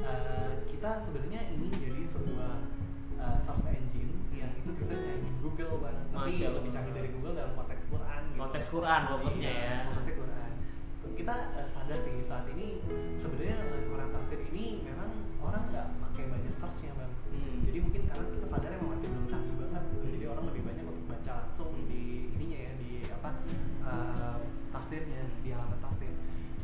uh, 0.05 0.51
kita 0.69 0.89
sebenarnya 1.01 1.41
ingin 1.49 1.71
jadi 1.73 2.01
sebuah 2.05 2.53
uh, 3.17 3.37
search 3.41 3.65
engine 3.73 4.13
yang 4.37 4.53
itu 4.53 4.69
bisa 4.77 4.93
nyari 4.93 5.29
Google 5.41 5.81
bang 5.81 5.97
tapi 6.13 6.29
Masya 6.37 6.49
lebih 6.53 6.69
canggih 6.69 6.93
dari 6.93 7.09
Google 7.09 7.33
dalam 7.33 7.57
konteks 7.57 7.89
Quran 7.89 8.21
gitu. 8.29 8.37
Konteks 8.37 8.67
Quran 8.69 9.01
fokusnya 9.09 9.49
Iya, 9.49 9.65
ya. 9.65 9.77
fokusnya 9.89 10.13
Quran 10.13 10.20
kita 11.11 11.33
uh, 11.53 11.67
sadar 11.67 11.97
sih 11.97 12.13
saat 12.21 12.45
ini 12.49 12.81
sebenarnya 13.17 13.57
dengan 13.57 13.81
Quran 13.87 14.09
tafsir 14.11 14.39
ini 14.47 14.65
memang 14.81 15.09
orang 15.37 15.63
nggak 15.67 15.87
pakai 15.99 16.23
banyak 16.27 16.53
searchnya 16.55 16.93
bang 16.95 17.09
Hmm. 17.31 17.63
jadi 17.63 17.79
mungkin 17.79 18.01
karena 18.05 18.25
kita 18.27 18.43
sadar 18.45 18.71
emang 18.75 18.89
masih 18.91 19.07
belum 19.07 19.25
canggih 19.25 19.55
banget 19.55 19.83
gitu 19.87 20.07
jadi 20.11 20.25
orang 20.27 20.45
lebih 20.51 20.63
banyak 20.67 20.83
untuk 20.83 21.05
baca 21.07 21.31
langsung 21.39 21.69
di 21.87 22.01
ininya 22.29 22.59
ya 22.59 22.71
di 22.75 22.89
apa 23.07 23.29
uh, 23.81 24.37
tafsirnya 24.69 25.21
di 25.39 25.49
halaman 25.49 25.79
tafsir 25.79 26.11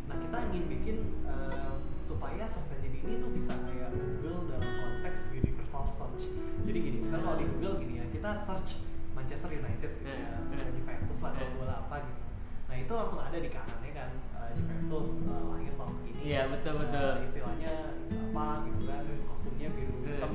nah 0.08 0.16
kita 0.18 0.38
ingin 0.52 0.64
bikin 0.68 0.98
uh, 1.24 1.80
supaya 2.00 2.48
search 2.48 2.68
engine 2.76 3.00
ini 3.00 3.14
tuh 3.18 3.32
bisa 3.32 3.56
kayak 3.64 3.96
Google 3.96 4.52
dalam 4.52 4.68
konteks 4.76 5.32
universal 5.32 5.88
search 5.88 6.28
jadi 6.64 6.78
gini 6.78 6.98
misalnya 7.02 7.24
kalau 7.24 7.38
di 7.40 7.48
Google 7.48 7.76
gini 7.80 7.94
ya 8.00 8.06
kita 8.12 8.30
search 8.44 8.70
Manchester 9.16 9.50
United 9.50 9.92
gitu 9.98 10.12
ya 10.12 10.36
Hmm. 10.36 10.52
Juventus 10.76 11.20
lah 11.20 11.32
kalau 11.32 11.48
Hmm. 11.48 11.58
bola 11.58 11.76
apa 11.82 11.96
gitu 12.04 12.22
nah 12.68 12.76
itu 12.76 12.92
langsung 12.92 13.20
ada 13.20 13.38
di 13.38 13.50
kanannya 13.50 13.92
kan 13.96 14.10
uh, 14.36 14.50
Juventus 14.54 15.08
uh, 15.26 15.44
lahir 15.56 15.74
tahun 15.76 15.94
segini 16.04 16.16
Iya, 16.28 16.42
betul, 16.52 16.74
Uh, 16.76 16.80
betul. 16.84 17.12
istilahnya 17.24 17.74
apa 18.12 18.46
gitu 18.68 18.82
kan 18.86 19.04
kostumnya 19.26 19.68
biru 19.72 19.96
hitam 20.04 20.34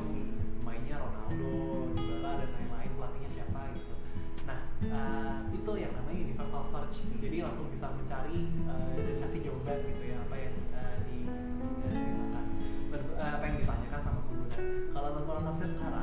mainnya 0.64 0.97
Ronaldo, 0.97 1.53
Dybala 1.93 2.30
dan 2.41 2.49
lain-lain 2.57 2.91
pelatihnya 2.97 3.30
siapa 3.30 3.61
gitu. 3.76 3.95
Nah 4.49 4.61
uh, 4.89 5.37
itu 5.53 5.72
yang 5.76 5.93
namanya 5.93 6.20
universal 6.22 6.64
search. 6.64 6.97
Jadi 7.20 7.37
langsung 7.45 7.68
bisa 7.68 7.87
mencari 7.93 8.41
uh, 8.64 8.95
dan 8.97 9.16
kasih 9.26 9.41
jawaban 9.45 9.78
gitu 9.93 10.03
ya 10.09 10.16
apa 10.22 10.37
yang 10.39 10.55
uh, 10.72 10.97
diceritakan, 11.05 12.47
Ber- 12.89 13.14
uh, 13.20 13.33
apa 13.37 13.45
yang 13.45 13.57
ditanyakan 13.61 14.01
sama 14.01 14.20
pengguna. 14.24 14.57
Kalau 14.93 15.09
Al-Quran 15.12 15.43
tafsir 15.45 15.68
sekarang 15.68 16.01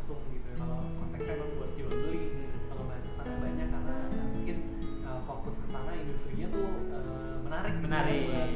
langsung 0.00 0.16
gitu. 0.32 0.48
Kalau 0.56 0.80
konteksnya 0.96 1.36
memang 1.36 1.50
buat 1.60 1.70
jual 1.76 1.92
beli 1.92 2.22
kalau 2.72 2.82
bahasa 2.88 3.10
sana 3.20 3.32
banyak 3.36 3.68
karena 3.68 3.94
eh, 4.08 4.26
mungkin 4.32 4.56
eh, 5.04 5.20
fokus 5.28 5.54
ke 5.60 5.66
sana 5.68 5.92
industrinya 5.92 6.46
tuh 6.48 6.68
eh, 6.88 7.34
menarik 7.44 7.72
gitu 7.76 7.84
Menarik. 7.84 8.20
buat 8.32 8.48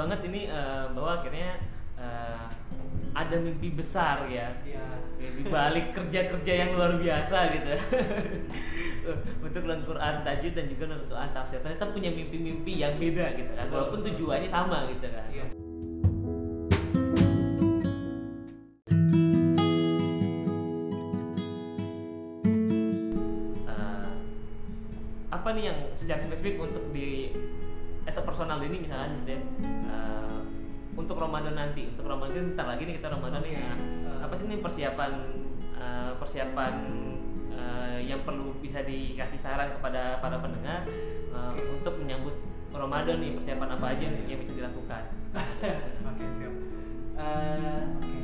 banget 0.00 0.20
ini 0.32 0.48
eh, 0.48 0.84
bahwa 0.96 1.20
akhirnya 1.20 1.60
eh, 2.00 2.44
ada 3.12 3.36
mimpi 3.36 3.68
besar 3.76 4.24
ya. 4.32 4.48
Ya. 4.64 4.86
di 5.20 5.44
balik 5.44 5.92
kerja-kerja 5.92 6.52
yang 6.64 6.70
luar 6.72 6.96
biasa 6.96 7.38
gitu. 7.52 7.72
Untuk 9.44 9.68
Al-Quran 9.68 10.24
tajwid 10.24 10.56
dan 10.56 10.66
juga 10.72 10.96
Al-Quran 10.96 11.28
tafsir. 11.36 11.60
Ternyata 11.60 11.92
punya 11.92 12.08
mimpi-mimpi 12.08 12.80
yang 12.80 12.96
beda 12.96 13.36
gitu 13.36 13.52
kan. 13.52 13.68
Walaupun 13.68 14.00
tujuannya 14.08 14.48
sama 14.48 14.88
gitu 14.88 15.04
kan. 15.12 15.28
Eh, 23.68 24.08
apa 25.28 25.48
nih 25.52 25.64
yang 25.68 25.78
secara 25.92 26.24
spesifik 26.24 26.56
untuk 26.64 26.88
di 26.96 27.36
as 28.04 28.16
a 28.16 28.22
personal 28.22 28.58
ini 28.58 28.76
misalnya 28.80 29.12
gitu 29.20 29.30
ya 29.32 29.40
eh, 29.86 30.38
untuk 30.92 31.16
Ramadan 31.16 31.54
nanti 31.54 31.88
untuk 31.88 32.06
Ramadan 32.06 32.52
ntar 32.52 32.66
lagi 32.66 32.82
nih 32.84 32.98
kita 32.98 33.08
Ramadan 33.08 33.40
nih 33.40 33.52
Oke. 33.54 33.62
nah, 33.62 33.76
Eh. 34.10 34.18
apa 34.20 34.34
sih 34.36 34.46
nih 34.46 34.58
persiapan 34.58 35.12
eh, 35.74 36.10
persiapan 36.16 36.74
eh, 37.50 37.98
yang 38.04 38.20
perlu 38.22 38.56
bisa 38.58 38.80
dikasih 38.82 39.38
saran 39.38 39.72
kepada 39.72 40.18
para 40.18 40.36
pendengar 40.38 40.84
Oke. 41.30 41.62
untuk 41.72 41.94
menyambut 41.96 42.34
Ramadan 42.70 43.18
nih 43.18 43.34
persiapan 43.34 43.68
apa 43.74 43.86
aja 43.90 44.06
nih 44.06 44.24
yang 44.26 44.40
bisa 44.40 44.52
dilakukan 44.54 45.02
Oke 46.10 46.24
siap. 46.34 46.54
Eh, 47.16 47.82
Oke. 47.96 48.18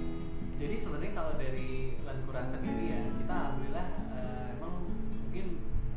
Jadi 0.57 0.74
sebenarnya 0.81 1.12
kalau 1.12 1.33
dari 1.37 2.01
Lan 2.03 2.18
Quran 2.24 2.47
sendiri 2.49 2.85
ya 2.89 3.01
kita 3.14 3.35
alhamdulillah 3.35 3.89
eh, 4.11 4.47
emang 4.57 4.74
mungkin 5.12 5.47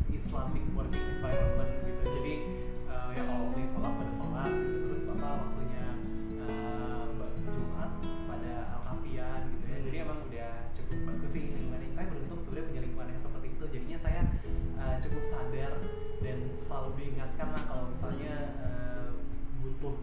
Islamic 0.09 0.63
working 0.75 1.05
environment 1.17 1.71
sholat 4.39 4.55
gitu 4.55 4.87
terus 4.87 5.03
apa 5.11 5.27
waktunya 5.35 5.85
eh, 6.47 7.05
Jumat 7.43 7.91
pada 7.99 8.53
al 8.71 8.81
kafian 8.87 9.41
gitu 9.51 9.65
ya. 9.67 9.77
Jadi 9.83 9.97
emang 9.99 10.19
udah 10.31 10.51
cukup 10.79 10.99
bagus 11.11 11.29
sih 11.35 11.43
lingkungannya. 11.51 11.89
Saya 11.91 12.05
beruntung 12.07 12.39
sebenarnya 12.39 12.67
punya 12.71 12.81
lingkungan 12.87 13.07
yang 13.11 13.19
seperti 13.19 13.47
itu. 13.51 13.65
Jadinya 13.67 13.99
saya 13.99 14.21
eh, 14.79 14.95
cukup 15.03 15.23
sadar 15.27 15.71
dan 16.23 16.37
selalu 16.55 16.89
diingatkan 16.95 17.47
lah 17.51 17.63
kalau 17.67 17.85
misalnya 17.91 18.33
eh, 18.63 19.07
butuh 19.59 19.95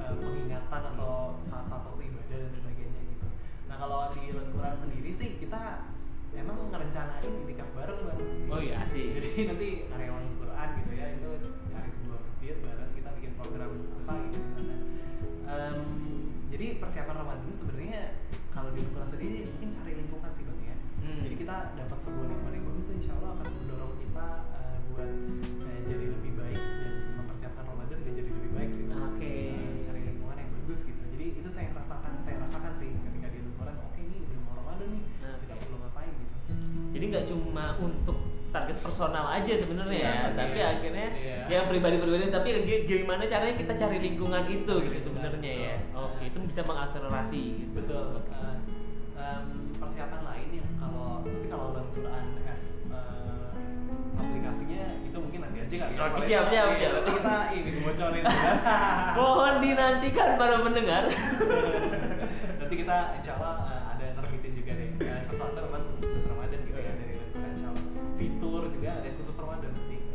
uh, 0.00 0.16
pengingatan 0.16 0.82
atau 0.96 1.36
saat-saat 1.44 1.82
waktu 1.84 2.08
ibadah 2.08 2.36
dan 2.40 2.50
sebagainya 2.56 3.00
gitu. 3.04 3.28
Nah 3.68 3.76
kalau 3.76 4.08
di 4.16 4.32
Lenkuran 4.32 4.80
sendiri 4.80 5.10
sih 5.12 5.36
kita 5.36 5.92
emang 6.32 6.72
ngerencanain 6.72 7.32
itikaf 7.44 7.68
bareng 7.76 8.00
bang. 8.00 8.20
Oh 8.48 8.60
iya, 8.64 8.80
asik. 8.80 9.12
Jadi 9.12 9.44
nanti 9.44 9.68
karyawan 9.92 10.24
Quran 10.40 10.68
gitu 10.80 10.92
ya 10.96 11.06
itu 11.20 11.30
cari 11.68 11.90
sebuah 12.00 12.20
masjid 12.24 12.56
bareng 12.64 12.93
program 13.44 13.70
apa 13.76 14.12
gitu 14.32 14.38
di 14.56 14.64
sana. 14.64 14.84
Em, 15.44 15.78
jadi 16.48 16.66
persiapan 16.80 17.14
Ramadan 17.20 17.44
ini 17.44 17.54
sebenarnya 17.54 18.00
kalau 18.56 18.70
di 18.72 18.80
Lenkuran 18.80 19.08
sendiri 19.12 19.38
mungkin 19.52 19.68
cari 19.76 19.92
lingkungan 20.00 20.30
sih 20.32 20.44
bang 20.48 20.60
ya. 20.64 20.76
Hmm. 21.04 21.20
Jadi 21.28 21.34
kita 21.36 21.56
dapat 21.76 21.98
sebuah 22.00 22.26
lingkungan 22.32 22.54
yang 22.56 22.64
bagus 22.64 22.84
tuh 22.88 22.94
insya 22.96 23.12
Allah 23.20 23.30
akan 23.36 23.46
mendorong 23.52 23.94
kita 24.00 24.26
eh, 24.56 24.76
buat 24.88 25.10
eh, 25.68 25.80
jadi 25.84 26.04
lebih 26.16 26.32
baik 26.40 26.60
dan 26.64 26.92
mempersiapkan 27.20 27.64
Ramadan 27.68 27.96
juga 28.00 28.12
jadi 28.16 28.30
lebih 28.32 28.50
baik 28.56 28.70
sih. 28.72 28.84
Bang. 28.88 29.00
Oke. 29.12 29.34
Eh, 29.52 29.72
cari 29.84 30.00
lingkungan 30.08 30.36
yang 30.40 30.50
bagus 30.62 30.80
gitu. 30.88 31.02
Jadi 31.12 31.26
itu 31.44 31.48
saya 31.52 31.68
rasakan, 31.76 32.12
saya 32.24 32.36
rasakan 32.40 32.72
sih 32.80 32.88
ketika 32.96 33.26
di 33.28 33.38
lingkungan. 33.44 33.76
Oke 33.84 34.00
ini 34.00 34.16
udah 34.24 34.38
mau 34.48 34.54
Ramadan 34.64 34.88
nih, 34.88 35.02
kita 35.44 35.52
Oke. 35.52 35.62
perlu 35.68 35.76
ngapain 35.84 36.12
gitu. 36.16 36.36
jadi 36.94 37.04
nggak 37.10 37.26
cuma 37.26 37.74
untuk 37.82 38.33
target 38.54 38.76
personal 38.78 39.26
aja 39.28 39.52
sebenarnya 39.52 39.98
Iya, 39.98 40.06
ya 40.06 40.22
tapi- 40.24 40.38
tapi 40.38 40.58
akhirnya 40.62 41.06
iya. 41.12 41.36
yang 41.50 41.64
pribadi-pribadi 41.66 42.30
tapi 42.30 42.48
gimana 42.86 43.22
caranya 43.24 43.54
kita 43.56 43.74
cari 43.74 43.98
lingkungan 43.98 44.42
itu 44.46 44.74
gitu 44.80 44.98
sebenarnya 45.04 45.52
ya 45.60 45.74
oke 45.92 46.22
itu 46.22 46.38
bisa 46.46 46.62
mengakselerasi 46.62 47.42
gitu 47.58 47.74
betul. 47.74 48.22
Eh, 48.30 48.56
em, 49.16 49.44
persiapan 49.74 50.22
lain 50.22 50.48
yang 50.54 50.70
kalau 50.76 51.08
tapi 51.20 51.46
kalau 51.48 51.66
dalam 51.72 51.88
Quran 51.90 52.14
as 52.44 52.62
eh, 52.86 53.50
aplikasinya 54.14 54.82
itu 55.02 55.16
mungkin 55.16 55.38
nanti 55.42 55.58
aja 55.60 55.74
kali 55.76 55.90
ya. 55.90 55.98
Oke, 55.98 55.98
Soalnya 55.98 56.22
siap, 56.24 56.44
siap, 56.46 56.66
iya, 56.68 56.78
siap. 56.78 56.92
nanti 56.94 57.10
kita 57.12 57.36
ini 57.56 57.70
bocorin 57.80 58.24
mohon 59.14 59.54
dinantikan 59.58 60.28
para 60.38 60.56
pendengar 60.60 61.02
nanti 62.60 62.74
kita 62.76 62.96
insya 63.18 63.32
Allah 63.36 63.54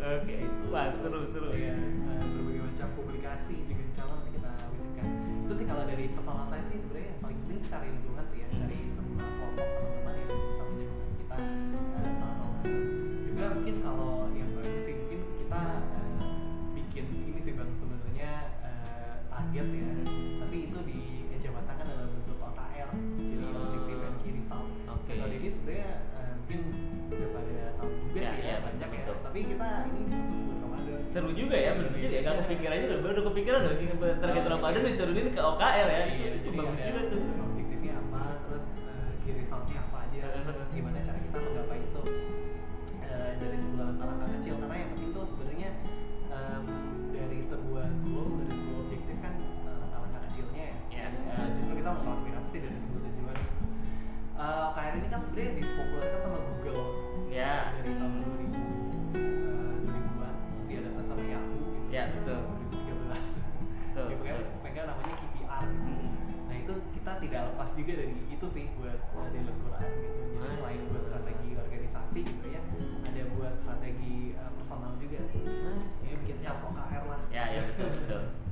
Oke. 0.09 0.35
Itu, 0.41 0.65
Wah, 0.69 0.89
terus, 0.89 1.05
seru, 1.05 1.19
seru. 1.29 1.49
ya, 1.53 1.69
eh, 1.69 2.21
berbagai 2.25 2.61
macam 2.65 2.87
publikasi 2.97 3.53
juga 3.61 3.81
insya 3.83 4.01
Allah 4.05 4.17
nanti 4.17 4.31
kita 4.33 4.49
wujudkan 4.67 5.05
itu 5.39 5.53
sih 5.53 5.65
kalau 5.65 5.83
dari 5.85 6.05
personal 6.09 6.45
saya 6.45 6.63
sih 6.65 6.77
sebenarnya 6.79 7.07
yang 7.07 7.19
paling 7.19 7.37
penting 7.39 7.59
cari 7.63 7.87
lingkungan 7.89 8.25
sih 8.29 8.39
ya 8.39 8.47
Hmm. 8.49 8.59
cari 8.59 8.77
sebuah 8.89 9.29
kelompok 9.29 9.67
teman-teman 9.69 10.13
yang 10.15 10.29
bisa 10.29 10.63
menyemangati 10.65 11.13
kita 11.13 11.35
saat 11.37 12.15
Ramadan 12.17 12.77
juga 13.21 13.45
mungkin 13.53 13.75
kalau 13.79 14.09
ya 32.29 32.37
gak 32.37 32.45
kepikiran 32.45 32.77
juga 32.85 32.97
baru 33.01 33.21
kepikiran 33.33 33.59
loh 33.65 33.73
target 34.21 34.43
Ramadan 34.45 34.81
diturunin 34.85 35.27
ke 35.33 35.41
OKR 35.41 35.87
ya. 35.89 36.01
Iya, 36.13 36.29
itu 36.37 36.49
bagus 36.53 36.79
ada 36.85 37.01
juga 37.01 37.01
tuh 37.09 37.21
itu 68.39 68.47
sih 68.55 68.65
buat 68.79 68.99
uh, 69.19 69.27
di 69.35 69.39
Quran 69.43 69.83
gitu. 69.99 70.21
Jadi 70.39 70.49
selain 70.55 70.81
buat 70.87 71.03
strategi 71.11 71.49
organisasi 71.59 72.19
gitu 72.23 72.47
ya, 72.47 72.61
ada 73.03 73.21
buat 73.35 73.53
strategi 73.59 74.39
uh, 74.39 74.51
personal 74.55 74.95
juga. 74.95 75.19
Ya 76.07 76.13
bikin 76.23 76.37
self 76.39 76.63
OKR 76.63 77.03
lah. 77.03 77.19
Ya, 77.35 77.43
ya 77.51 77.61
betul 77.67 77.91
betul. 77.99 78.23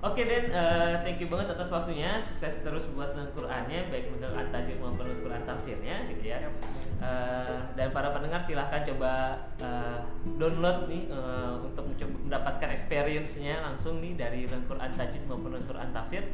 Oke 0.00 0.24
Den, 0.24 0.48
eh, 0.48 0.96
thank 1.04 1.20
you 1.20 1.28
banget 1.28 1.52
atas 1.52 1.68
waktunya. 1.68 2.24
Sukses 2.24 2.64
terus 2.64 2.88
buat 2.96 3.12
Qurannya, 3.36 3.92
baik 3.92 4.16
untuk 4.16 4.32
At-Tajwid 4.32 4.80
maupun 4.80 5.04
Quran 5.04 5.44
tafsirnya, 5.44 6.08
gitu 6.08 6.24
ya. 6.24 6.40
Eh, 6.40 7.58
dan 7.76 7.92
para 7.92 8.08
pendengar 8.08 8.40
silahkan 8.40 8.80
coba 8.80 9.36
eh, 9.60 10.00
download 10.40 10.88
nih 10.88 11.04
eh, 11.04 11.52
untuk 11.60 11.84
mencoba 11.84 12.16
mendapatkan 12.16 12.70
experience-nya 12.72 13.60
langsung 13.60 14.00
nih 14.00 14.16
dari 14.16 14.48
Quran 14.48 14.88
Tajwid 14.88 15.24
maupun 15.28 15.60
Quran 15.68 15.92
tafsir 15.92 16.24